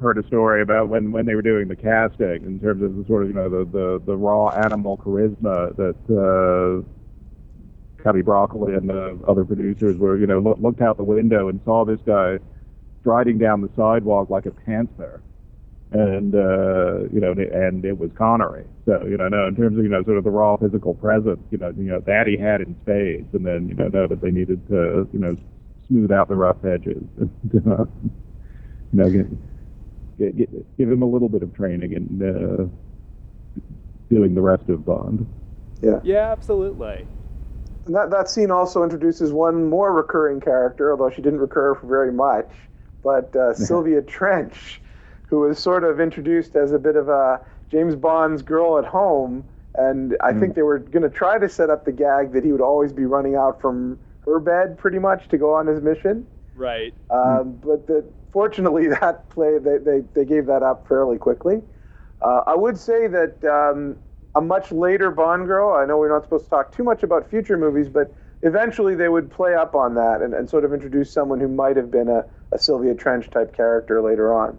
[0.00, 3.04] heard a story about when, when they were doing the casting in terms of the
[3.06, 8.88] sort of you know the the, the raw animal charisma that uh, Cubby Broccoli and
[8.88, 12.38] the other producers were you know look, looked out the window and saw this guy
[13.00, 15.22] striding down the sidewalk like a panther.
[15.94, 18.64] And uh, you know, and it was Connery.
[18.84, 21.40] So you know, no, in terms of you know, sort of the raw physical presence,
[21.50, 24.20] you know, you know that he had in spades, and then you know, know that
[24.20, 25.36] they needed to you know
[25.86, 27.02] smooth out the rough edges.
[27.52, 27.84] And, uh,
[28.92, 29.26] you know, get,
[30.18, 32.66] get, get, give him a little bit of training in uh,
[34.08, 35.26] doing the rest of Bond.
[35.82, 36.00] Yeah.
[36.02, 37.06] Yeah, absolutely.
[37.86, 41.86] And that, that scene also introduces one more recurring character, although she didn't recur for
[41.86, 42.50] very much,
[43.02, 44.80] but uh, Sylvia Trench,
[45.28, 49.44] who was sort of introduced as a bit of a James Bond's girl at home.
[49.74, 52.52] And I think they were going to try to set up the gag that he
[52.52, 56.26] would always be running out from her bed pretty much to go on his mission.
[56.54, 56.94] Right.
[57.10, 61.62] Um, but the, fortunately, that play they, they, they gave that up fairly quickly.
[62.22, 63.96] Uh, I would say that um,
[64.34, 65.74] a much later Bond girl.
[65.74, 69.08] I know we're not supposed to talk too much about future movies, but eventually they
[69.08, 72.08] would play up on that and, and sort of introduce someone who might have been
[72.08, 74.58] a, a Sylvia Trench type character later on.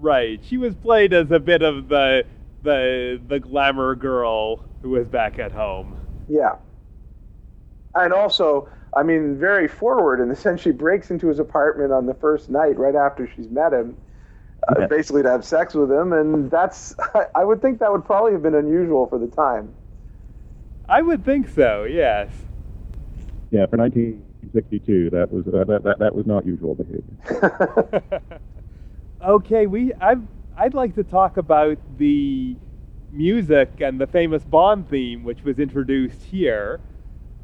[0.00, 0.40] Right.
[0.44, 2.24] She was played as a bit of the
[2.62, 5.96] the the glamour girl who was back at home.
[6.28, 6.56] Yeah.
[7.94, 12.06] And also, I mean, very forward in the sense she breaks into his apartment on
[12.06, 13.96] the first night right after she's met him,
[14.68, 14.86] uh, Yeah.
[14.86, 16.12] basically to have sex with him.
[16.12, 16.94] And that's,
[17.34, 19.74] I would think that would probably have been unusual for the time.
[20.88, 21.84] I would think so.
[21.84, 22.30] Yes.
[23.50, 28.22] Yeah, for 1962, that was uh, that, that that was not usual behavior.
[29.24, 30.22] okay, we I've
[30.56, 32.56] I'd like to talk about the
[33.12, 36.80] music and the famous Bond theme, which was introduced here.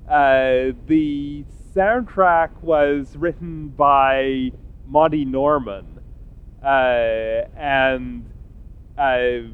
[0.08, 4.52] Uh, the soundtrack was written by
[4.86, 5.84] Monty Norman,
[6.62, 6.66] uh,
[7.56, 8.24] and
[8.96, 9.48] uh,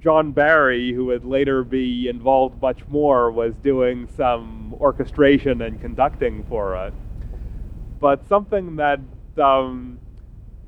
[0.00, 6.44] John Barry, who would later be involved much more, was doing some orchestration and conducting
[6.48, 6.94] for it.
[8.00, 8.98] But something that
[9.38, 9.98] um,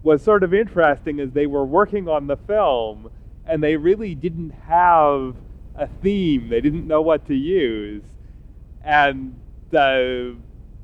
[0.04, 3.10] was sort of interesting is they were working on the film
[3.46, 5.34] and they really didn't have
[5.74, 6.48] a theme.
[6.50, 8.04] They didn't know what to use.
[8.84, 9.34] And
[9.76, 10.36] uh,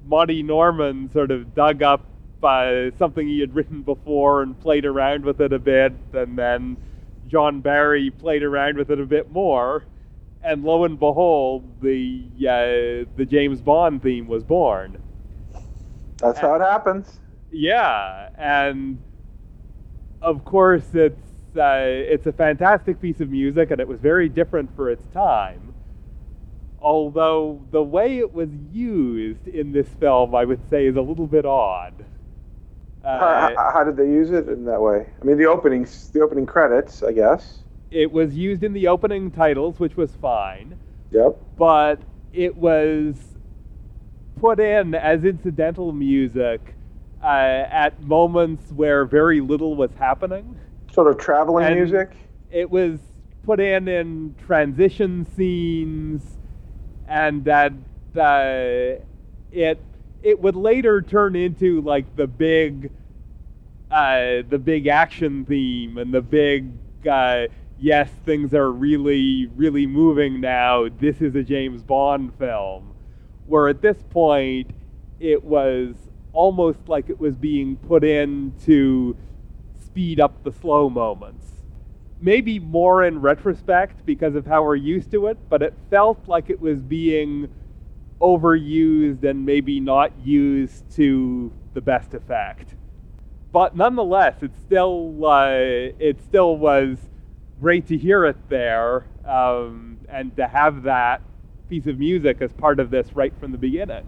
[0.07, 2.07] Monty Norman sort of dug up
[2.43, 5.93] uh, something he had written before and played around with it a bit.
[6.15, 6.79] And then
[7.29, 9.85] John Barry played around with it a bit more.
[10.43, 14.97] And lo and behold, the, uh, the James Bond theme was born.
[16.17, 17.21] That's how it happens.
[17.53, 18.99] Yeah, and
[20.23, 24.75] of course it's uh, it's a fantastic piece of music, and it was very different
[24.77, 25.75] for its time.
[26.79, 31.27] Although the way it was used in this film, I would say, is a little
[31.27, 31.93] bit odd.
[33.05, 35.07] Uh, how, how- how did they use it in that way?
[35.21, 37.65] I mean, the opening, the opening credits, I guess.
[37.91, 40.79] it was used in the opening titles, which was fine,
[41.11, 41.37] Yep.
[41.59, 42.01] but
[42.33, 43.17] it was
[44.39, 46.77] put in as incidental music
[47.23, 50.57] uh, at moments where very little was happening.
[50.93, 52.11] Sort of traveling And- music.
[52.51, 52.99] it was
[53.45, 56.39] put in in transition scenes
[57.09, 57.73] and that
[58.17, 59.01] uh,
[59.53, 59.81] it
[60.23, 62.91] it would later turn into like the big
[63.91, 66.71] uh, the big action theme and the big
[67.09, 67.47] uh,
[67.79, 72.93] yes things are really really moving now this is a James Bond film
[73.47, 74.71] where at this point
[75.19, 75.95] it was
[76.33, 79.17] almost like it was being put in to
[79.85, 81.47] speed up the slow moments
[82.21, 86.51] maybe more in retrospect because of how we're used to it but it felt like
[86.51, 87.49] it was being
[88.21, 92.75] overused and maybe not used to the best effect
[93.53, 95.51] but nonetheless, it still uh,
[95.99, 96.99] it still was
[97.61, 101.21] great to hear it there um, and to have that
[101.69, 104.05] piece of music as part of this right from the beginning.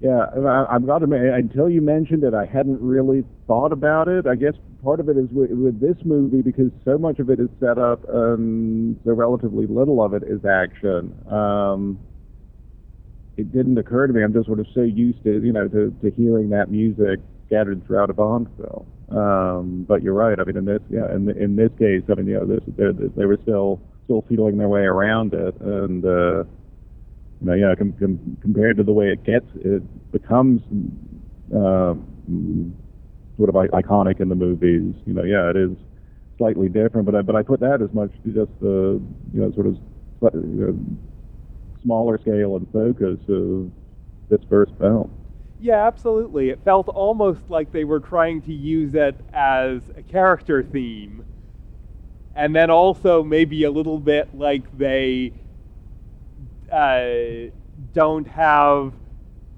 [0.00, 4.08] Yeah, I, I've got to admit, until you mentioned it, I hadn't really thought about
[4.08, 4.26] it.
[4.26, 7.38] I guess part of it is with, with this movie because so much of it
[7.38, 11.14] is set up and so relatively little of it is action.
[11.30, 11.98] Um,
[13.36, 14.22] it didn't occur to me.
[14.22, 17.86] I'm just sort of so used to, you know, to, to hearing that music scattered
[17.86, 18.86] throughout a Bond film.
[19.10, 20.38] Um, but you're right.
[20.38, 22.60] I mean, in this, yeah, in in this case, I mean, you know, this,
[23.16, 26.44] they were still still feeling their way around it, and uh,
[27.40, 30.60] you know, yeah, com- com- compared to the way it gets, it becomes
[31.54, 31.94] uh,
[33.36, 34.94] sort of iconic in the movies.
[35.06, 35.76] You know, yeah, it is
[36.36, 39.00] slightly different, but I, but I put that as much just the
[39.32, 39.78] you know sort of
[40.34, 40.78] you know,
[41.82, 43.70] smaller scale and focus of
[44.28, 45.10] this first film.
[45.58, 46.50] Yeah, absolutely.
[46.50, 51.24] It felt almost like they were trying to use it as a character theme.
[52.34, 55.32] And then also maybe a little bit like they
[56.70, 57.50] uh,
[57.92, 58.92] don't have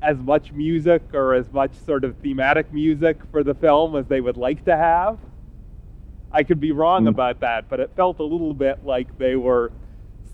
[0.02, 4.20] as much music or as much sort of thematic music for the film as they
[4.20, 5.18] would like to have.
[6.32, 7.08] I could be wrong mm.
[7.08, 9.70] about that, but it felt a little bit like they were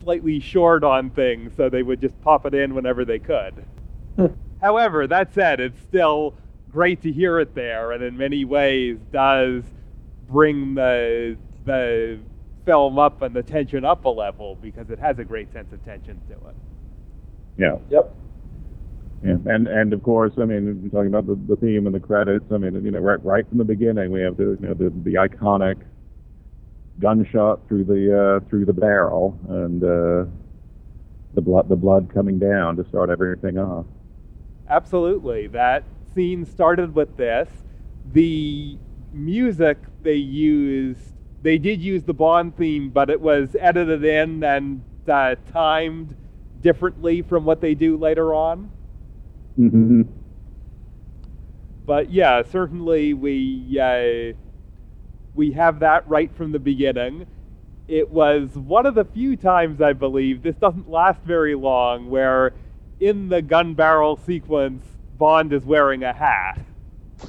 [0.01, 3.64] slightly short on things, so they would just pop it in whenever they could.
[4.17, 4.27] Hmm.
[4.61, 6.35] However, that said, it's still
[6.71, 9.64] great to hear it there, and in many ways does
[10.29, 12.19] bring the the
[12.68, 15.83] film up and the tension up a level because it has a great sense of
[15.87, 16.57] tension to it.
[17.57, 17.76] Yeah.
[17.88, 18.14] Yep.
[19.24, 22.44] Yeah, and and of course, I mean, talking about the, the theme and the credits.
[22.52, 24.90] I mean, you know, right right from the beginning, we have the you know the,
[24.90, 25.76] the iconic
[27.00, 30.31] gunshot through the uh, through the barrel and uh,
[31.35, 33.87] the blood the blood coming down to start everything off.
[34.68, 35.48] Absolutely.
[35.48, 35.83] That
[36.14, 37.48] scene started with this.
[38.12, 38.78] The
[39.12, 44.83] music they used, they did use the Bond theme, but it was edited in and
[45.09, 46.16] uh, timed
[46.61, 48.70] differently from what they do later on.
[49.59, 50.03] Mm-hmm.
[51.87, 54.37] But yeah, certainly we uh,
[55.35, 57.27] we have that right from the beginning.
[57.87, 62.53] It was one of the few times I believe this doesn't last very long where
[63.01, 64.85] in the gun barrel sequence,
[65.16, 66.61] Bond is wearing a hat.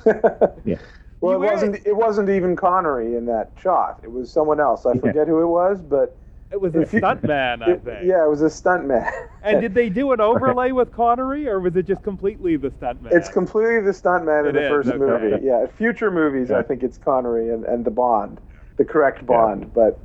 [0.66, 0.78] yeah.
[1.22, 1.86] Well, it wasn't.
[1.86, 4.00] It wasn't even Connery in that shot.
[4.04, 4.86] It was someone else.
[4.86, 6.18] I forget who it was, but
[6.52, 8.08] it was a stuntman, I think.
[8.08, 9.10] Yeah, it was a stuntman.
[9.44, 13.12] and did they do an overlay with Connery, or was it just completely the stuntman?
[13.14, 15.00] It's completely the stuntman in It the is, first okay.
[15.00, 15.46] movie.
[15.46, 18.40] Yeah, future movies, I think it's Connery and, and the Bond,
[18.78, 19.74] the correct Bond.
[19.74, 20.00] But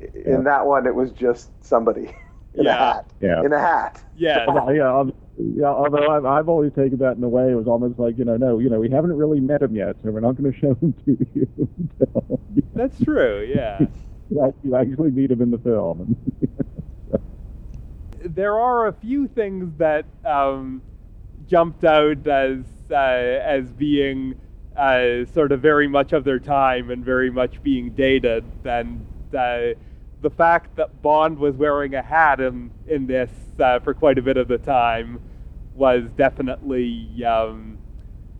[0.00, 0.36] Yeah.
[0.36, 2.14] in that one, it was just somebody
[2.54, 2.74] in Yeah.
[2.74, 3.06] a hat.
[3.20, 3.44] Yeah.
[3.44, 4.02] In a hat.
[4.16, 4.48] Yes.
[4.52, 5.66] Well, yeah, um, yeah.
[5.66, 8.36] Although I've, I've always taken that in a way, it was almost like you know,
[8.36, 10.74] no, you know, we haven't really met him yet, so we're not going to show
[10.74, 12.40] him to you until
[12.74, 13.78] That's true, yeah.
[14.30, 16.16] you you actually meet him in the film.
[18.24, 20.82] there are a few things that um,
[21.48, 22.58] jumped out as
[22.90, 24.34] uh, as being
[24.76, 29.04] uh, sort of very much of their time and very much being dated, and
[29.36, 29.74] uh,
[30.22, 34.22] the fact that Bond was wearing a hat in in this uh, for quite a
[34.22, 35.20] bit of the time
[35.74, 37.78] was definitely um,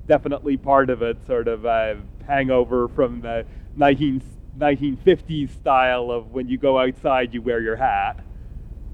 [0.07, 1.19] definitely part of it.
[1.27, 4.23] Sort of a hangover from the 19,
[4.59, 8.21] 1950s style of when you go outside, you wear your hat.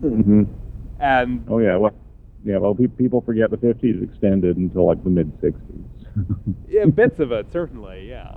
[0.01, 0.45] hmm
[1.01, 1.95] And Oh yeah, well,
[2.45, 2.59] yeah.
[2.59, 5.85] Well, pe- people forget the '50s extended until like the mid '60s.
[6.69, 8.37] yeah, bits of it, certainly, yeah.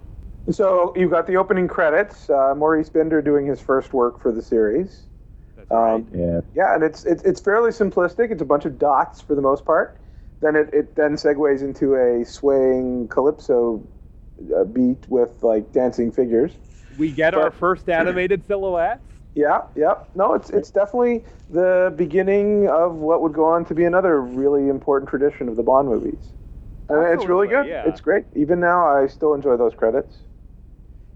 [0.51, 2.29] So you've got the opening credits.
[2.29, 5.03] Uh, Maurice Binder doing his first work for the series.
[5.55, 5.93] That's right.
[5.95, 6.41] Um, yeah.
[6.55, 8.31] Yeah, and it's it's it's fairly simplistic.
[8.31, 9.99] It's a bunch of dots for the most part.
[10.41, 13.85] Then it, it then segues into a swaying calypso
[14.57, 16.53] uh, beat with like dancing figures.
[16.97, 19.03] we get our first animated silhouettes.
[19.35, 19.95] Yeah, yeah.
[20.15, 24.69] No, it's it's definitely the beginning of what would go on to be another really
[24.69, 26.33] important tradition of the Bond movies.
[26.89, 27.67] And it's really good.
[27.67, 27.87] yeah.
[27.87, 28.25] It's great.
[28.35, 30.23] Even now, I still enjoy those credits.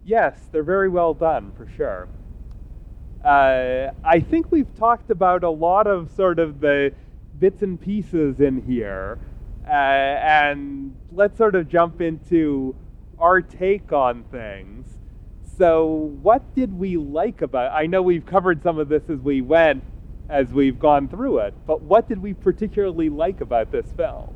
[0.06, 2.10] Yes, they're very well done, for sure.
[3.24, 6.94] Uh, I think we've talked about a lot of sort of the
[7.40, 9.18] bits and pieces in here,
[9.66, 12.76] uh, and let's sort of jump into
[13.18, 14.88] our take on things.
[15.58, 15.86] So,
[16.22, 17.72] what did we like about?
[17.72, 19.84] I know we've covered some of this as we went,
[20.28, 24.36] as we've gone through it, but what did we particularly like about this film?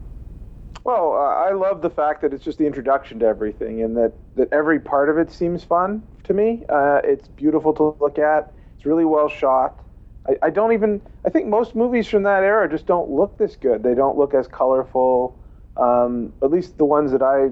[0.87, 4.13] Well, uh, I love the fact that it's just the introduction to everything, and that
[4.37, 6.63] that every part of it seems fun to me.
[6.69, 8.53] Uh, it's beautiful to look at.
[8.77, 9.83] It's really well shot.
[10.29, 11.01] I, I, don't even.
[11.25, 13.83] I think most movies from that era just don't look this good.
[13.83, 15.37] They don't look as colorful.
[15.75, 17.49] Um, at least the ones that I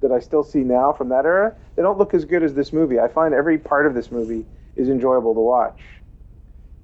[0.00, 2.72] that I still see now from that era, they don't look as good as this
[2.72, 2.98] movie.
[2.98, 5.82] I find every part of this movie is enjoyable to watch.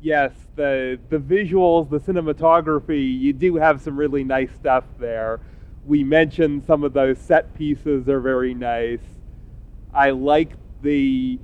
[0.03, 5.41] Yes, the the visuals, the cinematography, you do have some really nice stuff there.
[5.87, 9.01] We mentioned some of those set pieces are very nice.
[9.95, 10.51] I like
[10.83, 11.39] the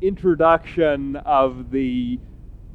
[0.00, 2.18] introduction of the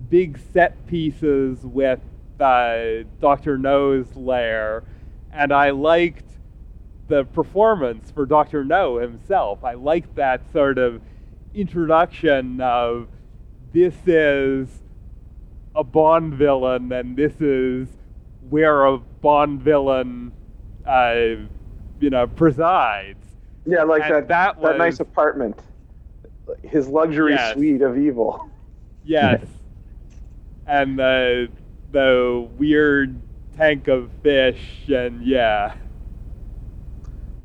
[0.09, 1.99] big set pieces with
[2.39, 3.57] uh, Dr.
[3.57, 4.83] No's lair,
[5.31, 6.29] and I liked
[7.09, 8.63] the performance for Dr.
[8.63, 9.63] No himself.
[9.63, 11.01] I liked that sort of
[11.53, 13.07] introduction of
[13.73, 14.69] this is
[15.75, 17.87] a Bond villain and this is
[18.49, 20.31] where a Bond villain,
[20.85, 21.47] uh,
[21.99, 23.25] you know, presides.
[23.65, 25.57] Yeah, like that that, was, that nice apartment,
[26.63, 27.53] his luxury yes.
[27.53, 28.49] suite of evil.
[29.03, 29.45] Yes,
[30.65, 31.49] and the
[31.91, 33.19] the weird
[33.55, 35.75] tank of fish, and yeah.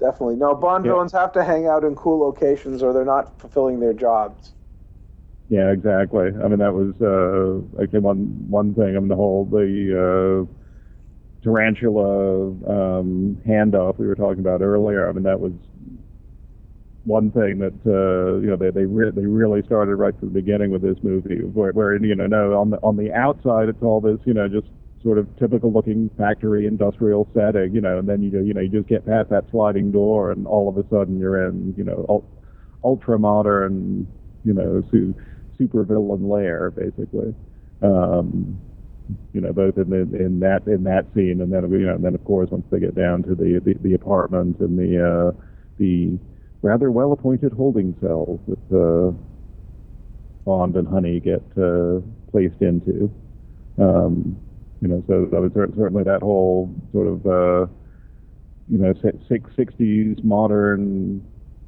[0.00, 0.36] Definitely.
[0.36, 0.92] No, Bond yeah.
[0.92, 4.52] villains have to hang out in cool locations or they're not fulfilling their jobs.
[5.48, 6.26] Yeah, exactly.
[6.26, 8.96] I mean, that was uh, actually one one thing.
[8.96, 10.52] I mean, the whole the uh,
[11.42, 15.08] tarantula um, handoff we were talking about earlier.
[15.08, 15.52] I mean, that was
[17.04, 20.34] one thing that uh, you know they they, re- they really started right from the
[20.34, 23.82] beginning with this movie, where, where you know no on the on the outside it's
[23.82, 24.68] all this you know just
[25.02, 28.68] sort of typical looking factory industrial setting, you know, and then you you know you
[28.68, 32.24] just get past that sliding door and all of a sudden you're in you know
[32.84, 34.06] ultra modern
[34.44, 35.14] you know su-
[35.56, 37.34] super villain lair basically.
[37.80, 38.60] Um,
[39.32, 42.04] you know, both in the, in that in that scene, and then you know, and
[42.04, 45.42] then of course once they get down to the the, the apartment and the uh,
[45.78, 46.18] the
[46.62, 49.12] rather well appointed holding cells that uh,
[50.44, 52.00] Bond and Honey get uh,
[52.30, 53.12] placed into.
[53.78, 54.38] Um,
[54.80, 57.72] you know, so that was certainly that whole sort of, uh,
[58.68, 61.24] you know, six, 60s modern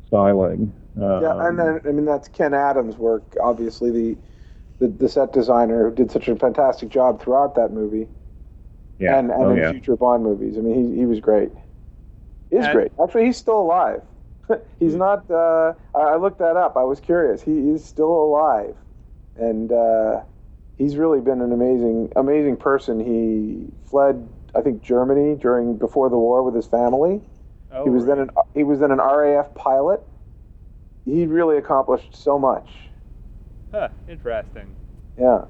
[0.06, 0.72] styling.
[0.96, 4.16] Um, yeah, and then, I mean, that's Ken Adams' work, obviously, the,
[4.80, 8.08] the, the set designer who did such a fantastic job throughout that movie.
[8.98, 9.18] Yeah.
[9.18, 9.70] And, and oh, in yeah.
[9.70, 10.58] future Bond movies.
[10.58, 11.50] I mean, he, he was great.
[12.50, 12.90] Is great.
[13.00, 14.02] Actually, he's still alive.
[14.80, 16.76] he's not, uh, I looked that up.
[16.76, 17.40] I was curious.
[17.40, 18.74] He is still alive.
[19.36, 20.22] And, uh,
[20.80, 22.98] he's really been an amazing amazing person.
[22.98, 27.20] He fled, I think, Germany during before the war with his family.
[27.70, 28.16] Oh, he was right.
[28.16, 30.02] then an he was then an RAF pilot.
[31.04, 32.68] He really accomplished so much.
[33.72, 34.74] Huh, interesting.
[35.18, 35.44] Yeah.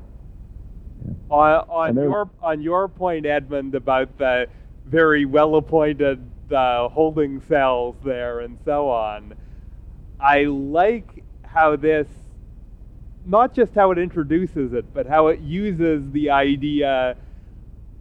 [1.30, 4.48] On, on your on your point, Edmund, about the
[4.86, 6.20] very well appointed
[6.52, 9.34] uh, holding cells there and so on,
[10.18, 12.08] I like how this
[13.24, 17.16] not just how it introduces it, but how it uses the idea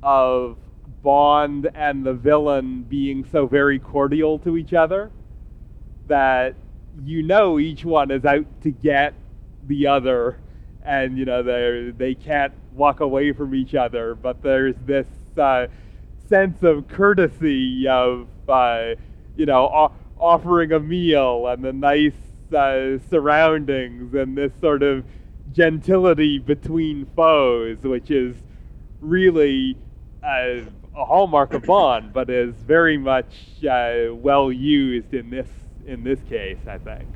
[0.02, 0.58] of
[1.04, 5.12] Bond and the villain being so very cordial to each other
[6.08, 6.56] that
[7.06, 9.14] you know each one is out to get
[9.68, 10.38] the other
[10.84, 15.08] and you know they they can't walk away from each other but there's this
[15.38, 15.68] uh,
[16.28, 18.94] sense of courtesy of uh,
[19.36, 22.14] you know o- offering a meal and the nice
[22.54, 25.06] uh, surroundings and this sort of
[25.52, 28.36] gentility between foes, which is
[29.02, 29.78] really
[30.24, 30.62] uh,
[30.96, 33.34] a hallmark of Bond, but is very much
[33.70, 35.48] uh, well used in this
[35.86, 37.08] in this case, I think.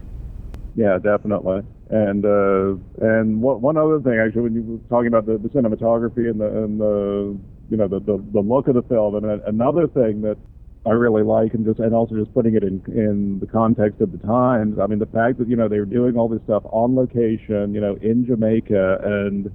[0.75, 1.61] Yeah, definitely.
[1.93, 2.73] And uh,
[3.05, 6.41] and what, one other thing, actually, when you were talking about the, the cinematography and
[6.41, 7.37] the and the
[7.69, 10.37] you know the, the, the look of the film, and another thing that
[10.87, 14.11] I really like, and just and also just putting it in in the context of
[14.11, 14.79] the times.
[14.81, 17.75] I mean, the fact that you know they were doing all this stuff on location,
[17.75, 19.53] you know, in Jamaica, and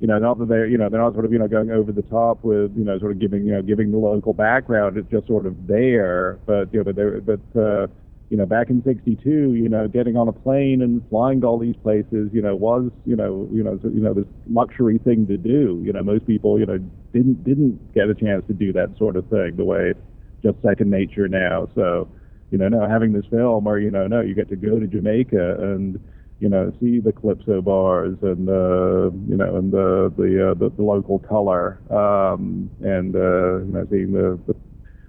[0.00, 1.92] you know, not that they're you know they're not sort of you know going over
[1.92, 4.96] the top with you know sort of giving you know giving the local background.
[4.96, 7.86] It's just sort of there, but you know, but they but uh,
[8.30, 11.58] you know back in '62, you know, getting on a plane and flying to all
[11.58, 15.36] these places, you know, was you know you know you know this luxury thing to
[15.36, 15.82] do.
[15.84, 16.78] You know, most people you know
[17.12, 20.00] didn't didn't get a chance to do that sort of thing the way it's
[20.42, 21.68] just second nature now.
[21.74, 22.08] So,
[22.50, 24.86] you know, now having this film where, you know, no, you get to go to
[24.86, 25.98] Jamaica and,
[26.40, 30.70] you know, see the calypso bars and the, you know, and the the uh, the,
[30.76, 34.54] the local color, um, and uh, you know, seeing the, the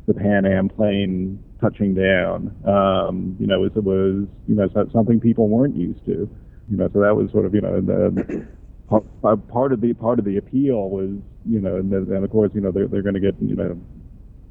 [0.07, 5.47] the Pan Am plane touching down, um, you know, it was you know something people
[5.47, 6.30] weren't used to,
[6.70, 8.47] you know, so that was sort of you know the
[9.51, 11.10] part of the part of the appeal was
[11.45, 13.80] you know, and, and of course you know they're they're going to get you know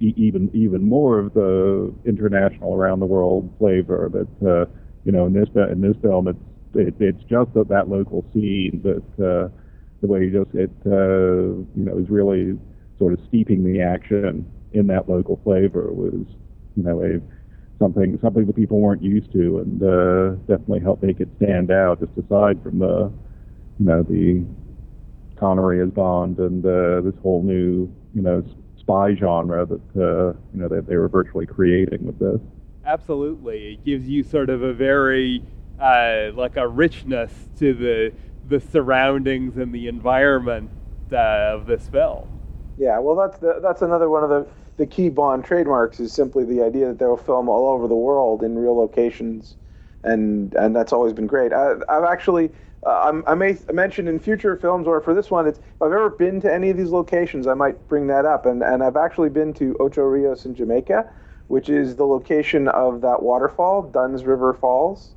[0.00, 4.64] even even more of the international around the world flavor, but uh,
[5.04, 6.38] you know in this in this film it's
[6.74, 9.48] it, it's just that, that local scene that uh,
[10.00, 12.58] the way you just it uh, you know is really
[12.98, 16.26] sort of steeping the action in that local flavor was
[16.78, 17.20] you know a
[17.78, 22.00] something something that people weren't used to and uh, definitely helped make it stand out
[22.00, 23.12] just aside from the
[23.78, 24.44] you know the
[25.36, 28.44] Connery as Bond and uh, this whole new you know
[28.76, 32.40] spy genre that uh, you know that they were virtually creating with this.
[32.84, 35.42] Absolutely, it gives you sort of a very
[35.80, 38.12] uh, like a richness to the
[38.48, 40.70] the surroundings and the environment
[41.12, 41.16] uh,
[41.54, 42.26] of this film.
[42.78, 44.46] Yeah, well, that's the, that's another one of the
[44.78, 48.42] the key Bond trademarks is simply the idea that they'll film all over the world
[48.42, 49.56] in real locations,
[50.04, 51.52] and and that's always been great.
[51.52, 52.50] I, have actually.
[52.86, 56.10] Uh, i may mention in future films, or for this one, it's if I've ever
[56.10, 58.46] been to any of these locations, I might bring that up.
[58.46, 61.10] And, and I've actually been to Ocho Rios in Jamaica,
[61.48, 65.10] which is the location of that waterfall, Dunn's River Falls.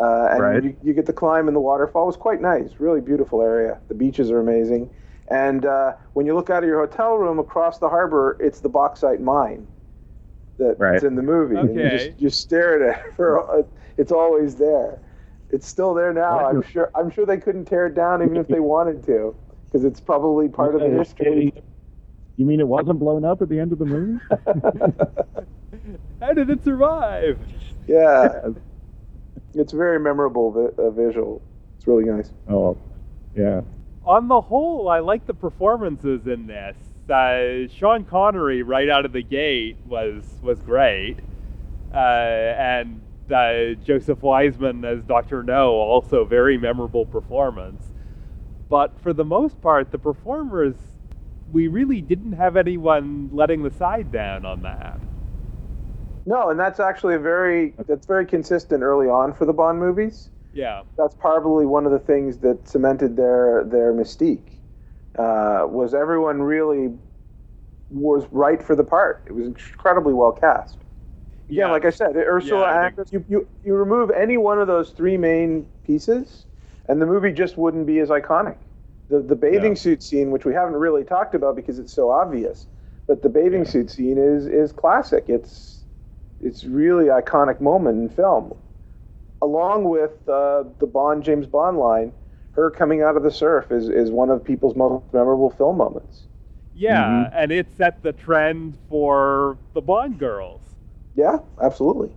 [0.00, 0.64] Uh, and right.
[0.64, 2.04] you, you, get to climb in the waterfall.
[2.04, 3.78] It was quite nice, really beautiful area.
[3.88, 4.88] The beaches are amazing.
[5.28, 8.68] And uh, when you look out of your hotel room across the harbor, it's the
[8.68, 9.66] bauxite mine
[10.58, 11.02] that's right.
[11.02, 11.56] in the movie.
[11.56, 11.68] Okay.
[11.68, 13.66] And you just you stare at it for
[13.96, 14.98] it's always there.
[15.50, 16.46] It's still there now.
[16.46, 19.34] I'm sure I'm sure they couldn't tear it down even if they wanted to
[19.66, 21.52] because it's probably part of the history.
[22.36, 24.18] You mean it wasn't blown up at the end of the movie?
[26.20, 27.38] How did it survive?
[27.86, 28.40] Yeah
[29.54, 31.42] it's very memorable vi- uh, visual.
[31.76, 32.32] It's really nice.
[32.48, 32.76] Oh,
[33.34, 33.62] yeah.
[34.06, 36.76] On the whole, I like the performances in this.
[37.08, 41.16] Uh, Sean Connery right out of the gate was was great,
[41.92, 43.00] uh, and
[43.30, 47.92] uh, Joseph Wiseman as Doctor No also very memorable performance.
[48.68, 50.74] But for the most part, the performers
[51.52, 54.98] we really didn't have anyone letting the side down on that.
[56.26, 60.30] No, and that's actually a very that's very consistent early on for the Bond movies.
[60.54, 64.58] Yeah, that's probably one of the things that cemented their their mystique.
[65.18, 66.92] Uh, was everyone really
[67.90, 69.24] was right for the part?
[69.26, 70.78] It was incredibly well cast.
[71.48, 73.12] Yeah, like I said, Ursula yeah, Andress.
[73.12, 76.46] You, you you remove any one of those three main pieces,
[76.88, 78.56] and the movie just wouldn't be as iconic.
[79.10, 79.82] The the bathing yeah.
[79.82, 82.66] suit scene, which we haven't really talked about because it's so obvious,
[83.06, 83.70] but the bathing yeah.
[83.70, 85.24] suit scene is is classic.
[85.28, 85.84] It's
[86.40, 88.54] it's really iconic moment in film,
[89.44, 92.12] along with uh, the Bond James Bond line.
[92.52, 96.22] Her coming out of the surf is, is one of people's most memorable film moments.
[96.72, 97.36] Yeah, mm-hmm.
[97.36, 100.62] and it set the trend for the Bond girls.
[101.14, 102.10] Yeah, absolutely.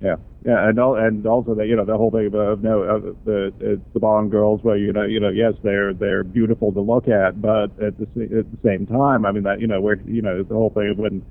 [0.00, 2.98] Yeah, yeah, and all, and also that you know the whole thing of no uh,
[3.24, 7.08] the the Bond girls, where you know you know yes they're they're beautiful to look
[7.08, 8.04] at, but at the
[8.38, 10.90] at the same time, I mean that you know where you know the whole thing
[10.90, 11.24] of when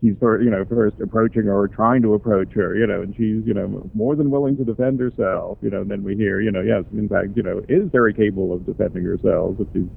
[0.00, 3.14] he's for you know first approaching her or trying to approach her, you know, and
[3.14, 5.82] she's you know more than willing to defend herself, you know.
[5.82, 8.66] And then we hear, you know, yes, in fact, you know, is very capable of
[8.66, 9.88] defending herself, which she's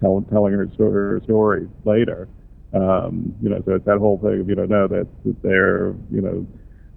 [0.00, 2.28] tell, telling her story, her story later.
[2.74, 5.94] Um, you know, so it's that whole thing of you know, no, that, that they're
[6.10, 6.46] you know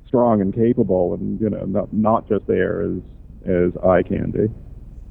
[0.07, 3.01] strong and capable, and you know, not not just there as
[3.45, 4.47] as eye candy.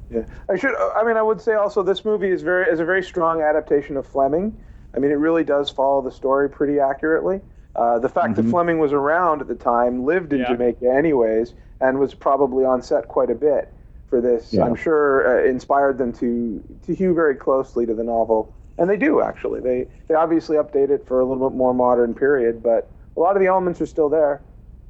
[0.09, 0.75] Yeah, I should.
[0.95, 3.97] I mean, I would say also this movie is very is a very strong adaptation
[3.97, 4.55] of Fleming.
[4.95, 7.41] I mean, it really does follow the story pretty accurately.
[7.75, 8.43] Uh, the fact mm-hmm.
[8.43, 10.47] that Fleming was around at the time, lived in yeah.
[10.47, 13.73] Jamaica anyways, and was probably on set quite a bit
[14.09, 14.63] for this, yeah.
[14.63, 18.97] I'm sure uh, inspired them to to hew very closely to the novel, and they
[18.97, 19.59] do actually.
[19.59, 23.35] They they obviously update it for a little bit more modern period, but a lot
[23.35, 24.41] of the elements are still there.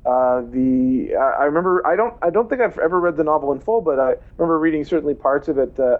[0.05, 3.59] Uh, the I remember I don't I don't think I've ever read the novel in
[3.59, 5.79] full, but I remember reading certainly parts of it.
[5.79, 5.97] Uh,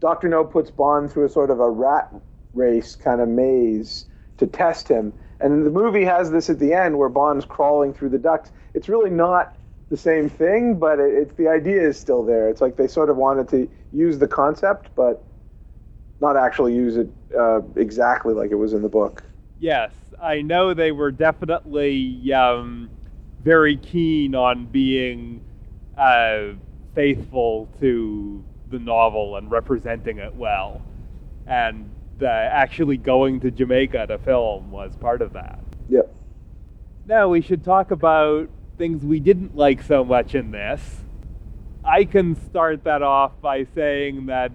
[0.00, 2.12] Doctor No puts Bond through a sort of a rat
[2.54, 4.06] race kind of maze
[4.38, 5.12] to test him.
[5.40, 8.52] And the movie has this at the end where Bond's crawling through the ducts.
[8.72, 9.56] It's really not
[9.90, 12.48] the same thing, but it, it's the idea is still there.
[12.48, 15.24] It's like they sort of wanted to use the concept, but
[16.20, 19.22] not actually use it uh, exactly like it was in the book.
[19.58, 22.90] Yes, I know they were definitely um,
[23.40, 25.42] very keen on being
[25.96, 26.52] uh,
[26.94, 30.80] faithful to the novel and representing it well.
[31.46, 35.60] And uh, actually going to Jamaica to film was part of that.
[35.88, 36.14] Yep.
[37.06, 38.48] Now we should talk about
[38.78, 41.02] things we didn't like so much in this.
[41.84, 44.52] I can start that off by saying that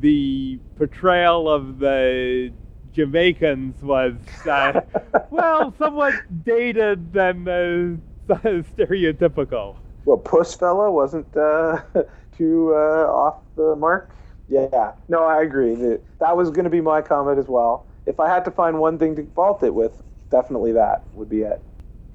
[0.00, 2.52] the portrayal of the
[2.92, 4.14] Jamaicans was,
[4.48, 4.80] uh,
[5.30, 9.76] well, somewhat dated and uh, stereotypical.
[10.04, 11.82] Well, Puss-Feller wasn't uh,
[12.36, 14.10] too uh, off the mark.
[14.48, 15.74] Yeah, no, I agree.
[16.20, 17.86] That was going to be my comment as well.
[18.06, 21.42] If I had to find one thing to fault it with, definitely that would be
[21.42, 21.60] it.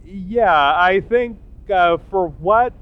[0.06, 1.38] Yeah, I think
[1.70, 2.74] uh, for what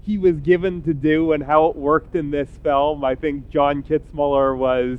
[0.00, 3.82] he was given to do and how it worked in this film, I think John
[3.82, 4.98] Kitzmiller was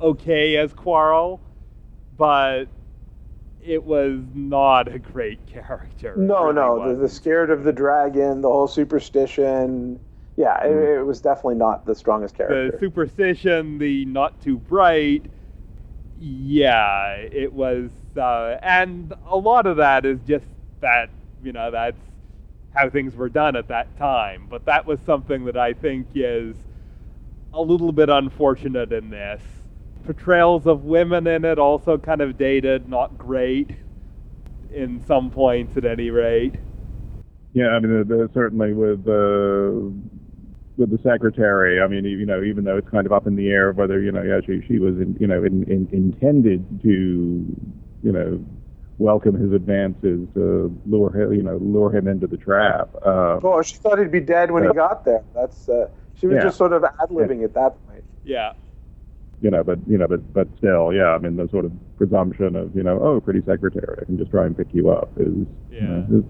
[0.00, 1.40] okay as Quarrel,
[2.16, 2.66] but
[3.62, 6.14] it was not a great character.
[6.16, 10.00] No, really no, the, the, scared of the dragon, the whole superstition.
[10.40, 10.64] Yeah, mm.
[10.64, 11.00] it, hmm.
[11.00, 12.70] it, was definitely not the strongest character.
[12.70, 15.26] The superstition, the not too bright.
[16.18, 20.46] Yeah, it was, uh, and a lot of that is just
[20.80, 21.10] that
[21.42, 22.00] you know that's
[22.74, 24.46] how things were done at that time.
[24.48, 26.56] But that was something that I think is
[27.52, 29.42] a little bit unfortunate in this.
[30.04, 33.70] Portrayals of women in it also kind of dated, not great
[34.72, 36.54] in some points at any rate.
[37.52, 39.90] Yeah, I mean, certainly with uh,
[40.80, 41.80] with the secretary.
[41.80, 44.10] I mean, you know, even though it's kind of up in the air whether you
[44.10, 47.44] know, yeah, she she was in, you know in, in, intended to
[48.02, 48.44] you know
[48.98, 52.90] welcome his advances to lure him, you know, lure him into the trap.
[53.04, 55.22] Uh, oh, she thought he'd be dead when uh, he got there.
[55.34, 56.42] That's uh, she was yeah.
[56.42, 57.44] just sort of ad libbing yeah.
[57.44, 58.04] at that point.
[58.24, 58.52] Yeah.
[59.40, 61.14] You know, but you know, but but still, yeah.
[61.14, 64.30] I mean, the sort of presumption of you know, oh, pretty secretary, I can just
[64.30, 65.80] try and pick you up is yeah.
[65.80, 66.24] You know, is,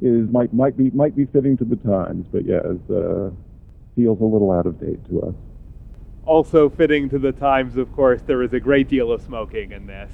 [0.00, 3.30] is might might be might be fitting to the times, but yeah, is, uh,
[3.98, 5.34] feels a little out of date to us.
[6.24, 9.88] Also fitting to the times, of course, there is a great deal of smoking in
[9.88, 10.12] this.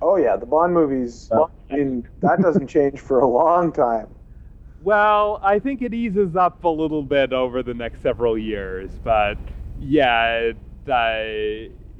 [0.00, 1.28] Oh yeah, the Bond movies.
[1.30, 4.06] Uh, in, that doesn't change for a long time.
[4.82, 9.36] Well, I think it eases up a little bit over the next several years, but
[9.80, 10.52] yeah,
[10.90, 11.24] uh,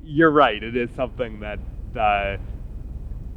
[0.05, 0.63] you're right.
[0.63, 1.59] It is something that
[1.99, 2.39] uh,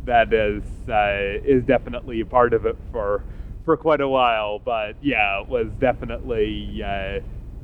[0.06, 3.24] that is uh, is definitely a part of it for
[3.66, 4.60] for quite a while.
[4.60, 7.20] But yeah, it was definitely uh,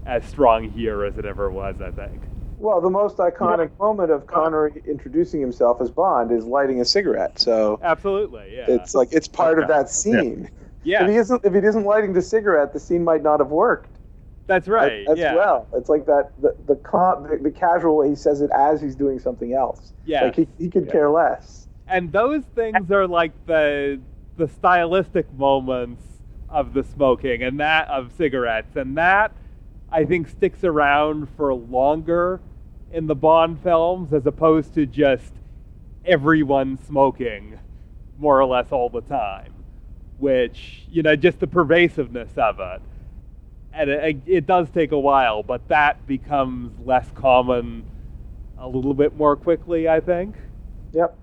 [0.07, 1.75] as strong here as it ever was.
[1.81, 2.21] I think.
[2.59, 3.85] Well, the most iconic yeah.
[3.85, 7.39] moment of Connery introducing himself as Bond is lighting a cigarette.
[7.39, 8.65] So absolutely, yeah.
[8.67, 10.49] It's like it's part of that scene.
[10.83, 11.03] Yeah.
[11.03, 13.91] If he isn't if he isn't lighting the cigarette, the scene might not have worked.
[14.47, 15.05] That's right.
[15.07, 15.35] As, yeah.
[15.35, 15.67] well.
[15.73, 19.19] It's like that the the, the the, casual way he says it as he's doing
[19.19, 19.91] something else.
[20.05, 20.23] Yeah.
[20.23, 20.91] Like he, he could yeah.
[20.93, 21.67] care less.
[21.87, 23.99] And those things are like the
[24.37, 26.01] the stylistic moments
[26.49, 29.33] of the smoking and that of cigarettes and that
[29.91, 32.41] I think sticks around for longer
[32.91, 35.33] in the Bond films as opposed to just
[36.05, 37.59] everyone smoking
[38.17, 39.53] more or less all the time,
[40.17, 42.81] which, you know, just the pervasiveness of it.
[43.73, 47.85] And it, it does take a while, but that becomes less common
[48.57, 50.35] a little bit more quickly, I think.
[50.93, 51.15] Yep.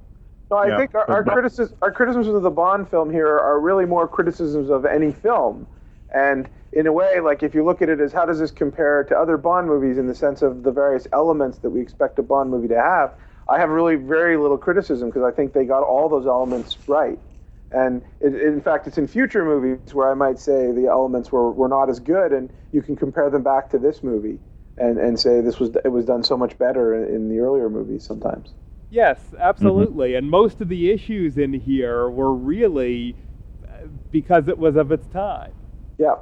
[0.48, 0.78] So I yeah.
[0.78, 4.70] think our, our, criticism, our criticisms of the Bond film here are really more criticisms
[4.70, 5.66] of any film.
[6.14, 9.04] And in a way, like if you look at it as how does this compare
[9.04, 12.22] to other Bond movies in the sense of the various elements that we expect a
[12.22, 13.14] Bond movie to have,
[13.48, 17.18] I have really very little criticism because I think they got all those elements right.
[17.70, 21.50] And it, in fact, it's in future movies where I might say the elements were,
[21.52, 24.38] were not as good, and you can compare them back to this movie
[24.76, 27.68] and, and say this was it was done so much better in, in the earlier
[27.68, 28.52] movies sometimes.
[28.90, 30.10] Yes, absolutely.
[30.10, 30.18] Mm-hmm.
[30.18, 33.16] And most of the issues in here were really
[33.66, 35.52] uh, because it was of its time.
[35.98, 36.16] Yeah.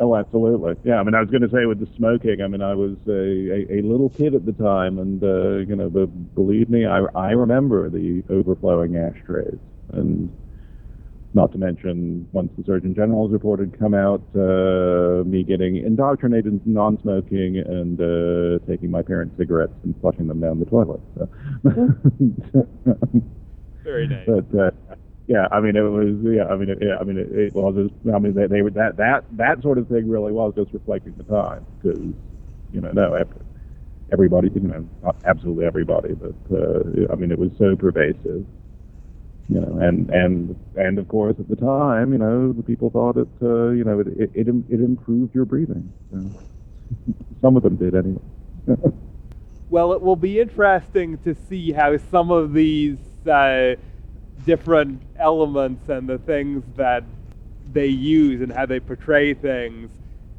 [0.00, 0.76] Oh, absolutely.
[0.84, 2.40] Yeah, I mean, I was going to say with the smoking.
[2.40, 5.74] I mean, I was a, a, a little kid at the time, and uh, you
[5.74, 9.58] know, the, believe me, I, I remember the overflowing ashtrays,
[9.92, 10.32] and
[11.34, 16.52] not to mention once the Surgeon General's report had come out, uh, me getting indoctrinated
[16.52, 21.00] into non-smoking and uh, taking my parents' cigarettes and flushing them down the toilet.
[21.16, 21.28] So.
[23.82, 24.26] Very nice.
[24.26, 24.70] But uh,
[25.28, 28.14] yeah, I mean it was yeah, I mean it, I mean it, it was just,
[28.14, 31.14] I mean they, they were that that that sort of thing really was just reflecting
[31.16, 32.00] the time because
[32.72, 33.24] you know no
[34.10, 38.46] everybody you know not absolutely everybody but uh, I mean it was so pervasive
[39.48, 43.16] you know and and and of course at the time you know the people thought
[43.16, 46.24] it uh, you know it it, it, it improved your breathing so.
[47.40, 48.20] some of them did anyway.
[49.70, 52.98] well, it will be interesting to see how some of these.
[53.26, 53.74] Uh,
[54.44, 57.04] different elements and the things that
[57.72, 59.90] they use and how they portray things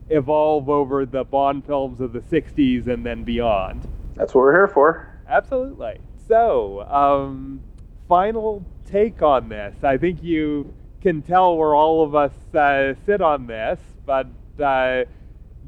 [0.09, 3.87] evolve over the Bond films of the 60s and then beyond.
[4.15, 5.07] That's what we're here for.
[5.27, 5.99] Absolutely.
[6.27, 7.61] So, um,
[8.07, 9.75] final take on this.
[9.83, 14.27] I think you can tell where all of us uh, sit on this, but
[14.61, 15.05] uh,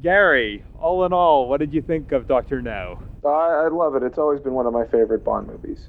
[0.02, 2.98] Gary, all in all, what did you think of Doctor No?
[3.24, 4.02] I, I love it.
[4.02, 5.88] It's always been one of my favorite Bond movies,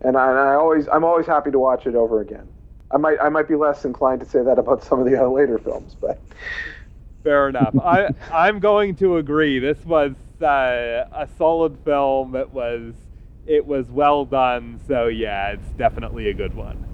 [0.00, 2.48] and I, and I always I'm always happy to watch it over again.
[2.90, 5.28] I might I might be less inclined to say that about some of the other
[5.28, 6.20] later films, but
[7.22, 7.74] fair enough.
[7.78, 9.58] I I'm going to agree.
[9.58, 12.36] This was uh, a solid film.
[12.36, 12.94] It was
[13.46, 14.80] it was well done.
[14.86, 16.86] So yeah, it's definitely a good one.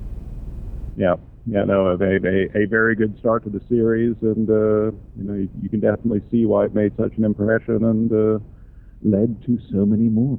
[0.96, 5.24] Yeah, yeah, no, a, a, a very good start to the series, and uh, you
[5.24, 8.38] know you, you, can definitely see why it made such an impression and uh,
[9.02, 10.38] led to so many more.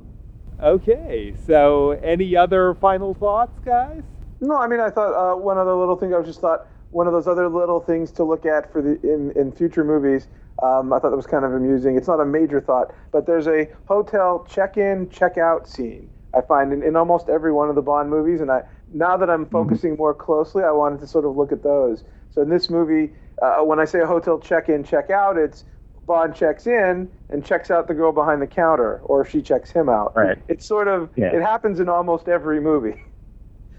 [0.62, 4.04] Okay, so any other final thoughts, guys?
[4.42, 6.14] No, I mean I thought uh, one other little thing.
[6.14, 9.00] I was just thought one of those other little things to look at for the
[9.02, 10.28] in in future movies.
[10.62, 11.98] Um, I thought that was kind of amusing.
[11.98, 16.08] It's not a major thought, but there's a hotel check-in, check-out scene.
[16.36, 18.62] I find in, in almost every one of the Bond movies, and I
[18.94, 19.52] now that I'm mm-hmm.
[19.52, 22.04] focusing more closely, I wanted to sort of look at those.
[22.30, 25.66] So in this movie, uh, when I say a hotel check-in, check-out, it's
[26.12, 29.88] Bond checks in and checks out the girl behind the counter, or she checks him
[29.88, 30.14] out.
[30.14, 30.38] Right.
[30.50, 31.34] It's sort of yeah.
[31.34, 33.02] it happens in almost every movie.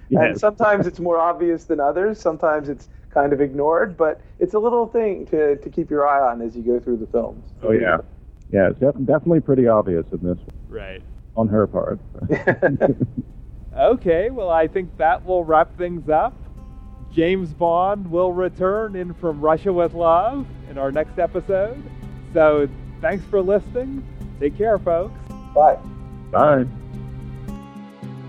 [0.09, 0.23] Yes.
[0.23, 2.21] And sometimes it's more obvious than others.
[2.21, 6.21] Sometimes it's kind of ignored, but it's a little thing to, to keep your eye
[6.31, 7.43] on as you go through the films.
[7.63, 7.97] Oh yeah,
[8.53, 10.37] yeah, it's def- definitely pretty obvious in this.
[10.37, 10.49] One.
[10.69, 11.03] Right.
[11.35, 11.99] On her part.
[13.79, 16.35] okay, well, I think that will wrap things up.
[17.11, 21.83] James Bond will return in From Russia with Love in our next episode.
[22.35, 22.69] So
[23.01, 24.05] thanks for listening.
[24.41, 25.19] Take care, folks.
[25.55, 25.79] Bye.
[26.31, 26.67] Bye.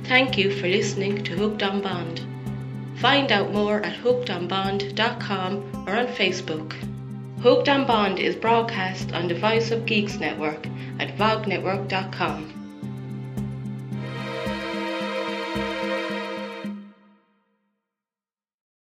[0.04, 2.22] Thank you for listening to Hooked on Bond.
[2.98, 6.74] Find out more at hookedonbond.com or on Facebook.
[7.42, 10.68] Hooked on Bond is broadcast on the Voice of Geeks network
[11.00, 12.63] at vognetwork.com.